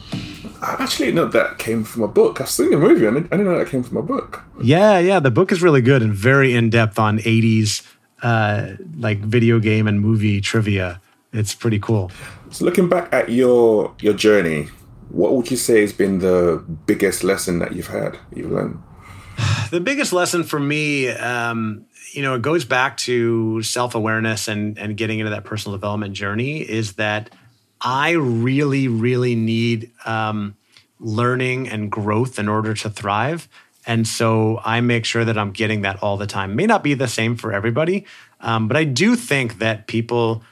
[0.63, 2.41] I actually know that came from a book.
[2.41, 4.43] I've seen the movie, I didn't, I didn't know that came from a book.
[4.63, 7.83] Yeah, yeah, the book is really good and very in depth on '80s
[8.23, 11.01] uh, like video game and movie trivia.
[11.33, 12.11] It's pretty cool.
[12.51, 14.69] So, looking back at your your journey,
[15.11, 18.81] what would you say has been the biggest lesson that you've had, you've learned?
[19.71, 24.79] the biggest lesson for me, um, you know, it goes back to self awareness and
[24.79, 26.61] and getting into that personal development journey.
[26.61, 27.31] Is that
[27.81, 30.57] I really, really need um,
[30.99, 33.49] learning and growth in order to thrive.
[33.87, 36.57] And so I make sure that I'm getting that all the time.
[36.57, 38.07] May not be the same for everybody,
[38.41, 40.43] um, but I do think that people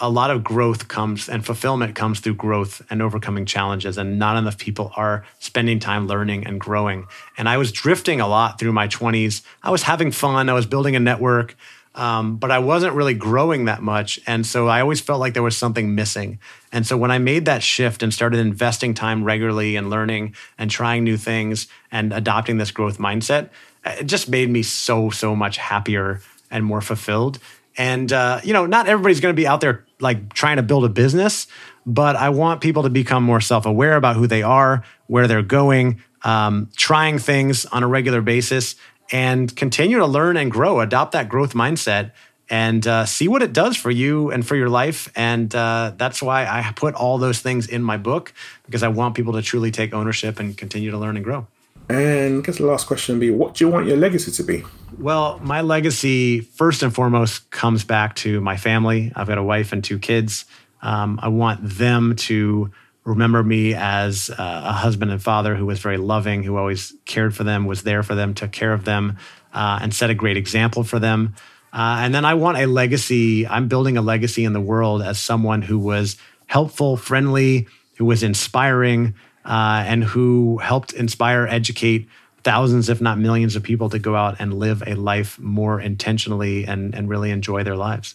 [0.00, 4.36] a lot of growth comes and fulfillment comes through growth and overcoming challenges and not
[4.36, 8.72] enough people are spending time learning and growing and i was drifting a lot through
[8.72, 11.56] my 20s i was having fun i was building a network
[11.94, 14.20] Um, but I wasn't really growing that much.
[14.24, 16.38] And so I always felt like there was something missing.
[16.70, 20.70] And so when I made that shift and started investing time regularly and learning and
[20.70, 23.48] trying new things and adopting this growth mindset,
[23.84, 26.20] it just made me so, so much happier
[26.52, 27.40] and more fulfilled.
[27.78, 30.84] And, uh, you know, not everybody's going to be out there like trying to build
[30.84, 31.46] a business,
[31.86, 35.42] but I want people to become more self aware about who they are, where they're
[35.42, 38.74] going, um, trying things on a regular basis,
[39.12, 40.80] and continue to learn and grow.
[40.80, 42.10] Adopt that growth mindset
[42.50, 45.10] and uh, see what it does for you and for your life.
[45.14, 48.32] And uh, that's why I put all those things in my book
[48.66, 51.46] because I want people to truly take ownership and continue to learn and grow.
[51.88, 54.42] And I guess the last question would be what do you want your legacy to
[54.42, 54.64] be?
[54.98, 59.12] Well, my legacy, first and foremost, comes back to my family.
[59.14, 60.44] I've got a wife and two kids.
[60.82, 62.70] Um, I want them to
[63.04, 67.34] remember me as uh, a husband and father who was very loving, who always cared
[67.34, 69.16] for them, was there for them, took care of them,
[69.54, 71.34] uh, and set a great example for them.
[71.72, 73.46] Uh, and then I want a legacy.
[73.46, 76.16] I'm building a legacy in the world as someone who was
[76.46, 77.66] helpful, friendly,
[77.96, 79.14] who was inspiring,
[79.48, 82.08] uh, and who helped inspire, educate
[82.44, 86.64] thousands, if not millions, of people to go out and live a life more intentionally
[86.64, 88.14] and, and really enjoy their lives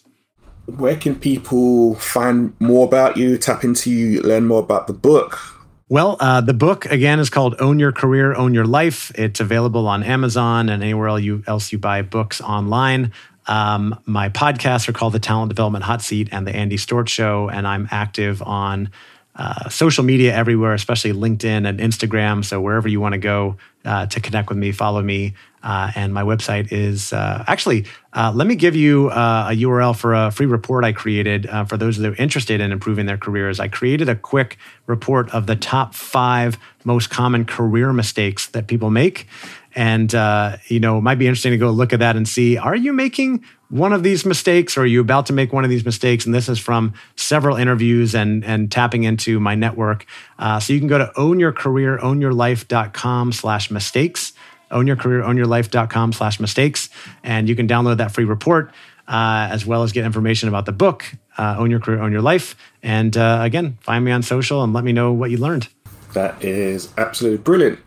[0.65, 5.39] where can people find more about you, tap into you, learn more about the book?
[5.89, 9.87] Well, uh, the book again is called "Own Your Career, Own Your Life." It's available
[9.87, 13.11] on Amazon and anywhere else you, else you buy books online.
[13.45, 17.49] Um, my podcasts are called the Talent Development Hot Seat and the Andy Storch Show,
[17.49, 18.89] and I'm active on
[19.35, 22.45] uh, social media everywhere, especially LinkedIn and Instagram.
[22.45, 25.33] So wherever you want to go uh, to connect with me, follow me.
[25.63, 30.13] Uh, and my website is uh, actually, uh, let me give you a URL for
[30.13, 33.59] a free report I created for those that are interested in improving their careers.
[33.61, 34.57] I created a quick
[34.87, 39.25] report of the top five most common career mistakes that people make.
[39.75, 40.13] And,
[40.67, 42.93] you know, it might be interesting to go look at that and see are you
[42.93, 43.43] making
[43.73, 46.27] one of these mistakes or are you about to make one of these mistakes?
[46.27, 50.05] And this is from several interviews and and tapping into my network.
[50.37, 54.33] Uh, so you can go to ownyourcareer ownyourlife.com slash mistakes
[54.69, 56.89] ownyourcareer ownyourlife.com slash mistakes
[57.23, 58.71] and you can download that free report
[59.07, 61.05] uh, as well as get information about the book
[61.39, 62.55] uh, own your career own your life.
[62.83, 65.67] And uh, again find me on social and let me know what you learned.
[66.13, 67.79] That is absolutely brilliant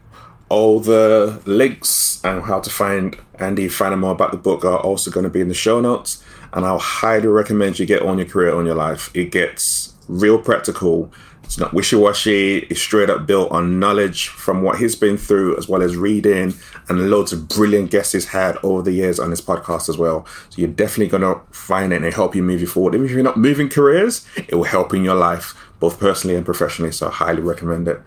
[0.48, 4.78] all the links and how to find Andy, find out more about the book are
[4.78, 6.22] also going to be in the show notes.
[6.52, 9.10] And I'll highly recommend you get Own Your Career, Own Your Life.
[9.14, 11.12] It gets real practical.
[11.42, 12.58] It's not wishy washy.
[12.58, 16.54] It's straight up built on knowledge from what he's been through, as well as reading
[16.88, 20.26] and loads of brilliant guests he's had over the years on his podcast as well.
[20.48, 22.94] So you're definitely going to find it and help you move you forward.
[22.94, 26.44] Even if you're not moving careers, it will help in your life, both personally and
[26.44, 26.90] professionally.
[26.90, 28.00] So I highly recommend it.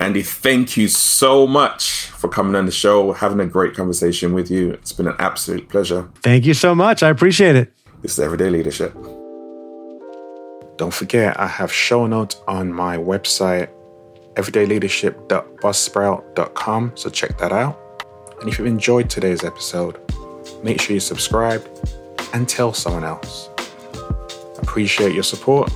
[0.00, 4.50] Andy, thank you so much for coming on the show, having a great conversation with
[4.50, 4.70] you.
[4.70, 6.08] It's been an absolute pleasure.
[6.22, 7.02] Thank you so much.
[7.02, 7.70] I appreciate it.
[8.00, 8.94] This is Everyday Leadership.
[10.78, 13.68] Don't forget, I have show notes on my website,
[14.36, 16.92] everydayleadership.buzzsprout.com.
[16.94, 17.78] So check that out.
[18.40, 20.00] And if you've enjoyed today's episode,
[20.64, 21.62] make sure you subscribe
[22.32, 23.50] and tell someone else.
[24.62, 25.70] Appreciate your support.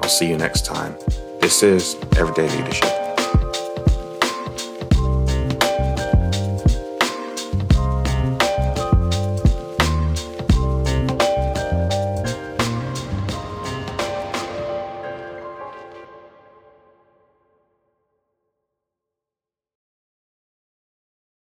[0.00, 0.94] I'll see you next time.
[1.40, 3.05] This is Everyday Leadership.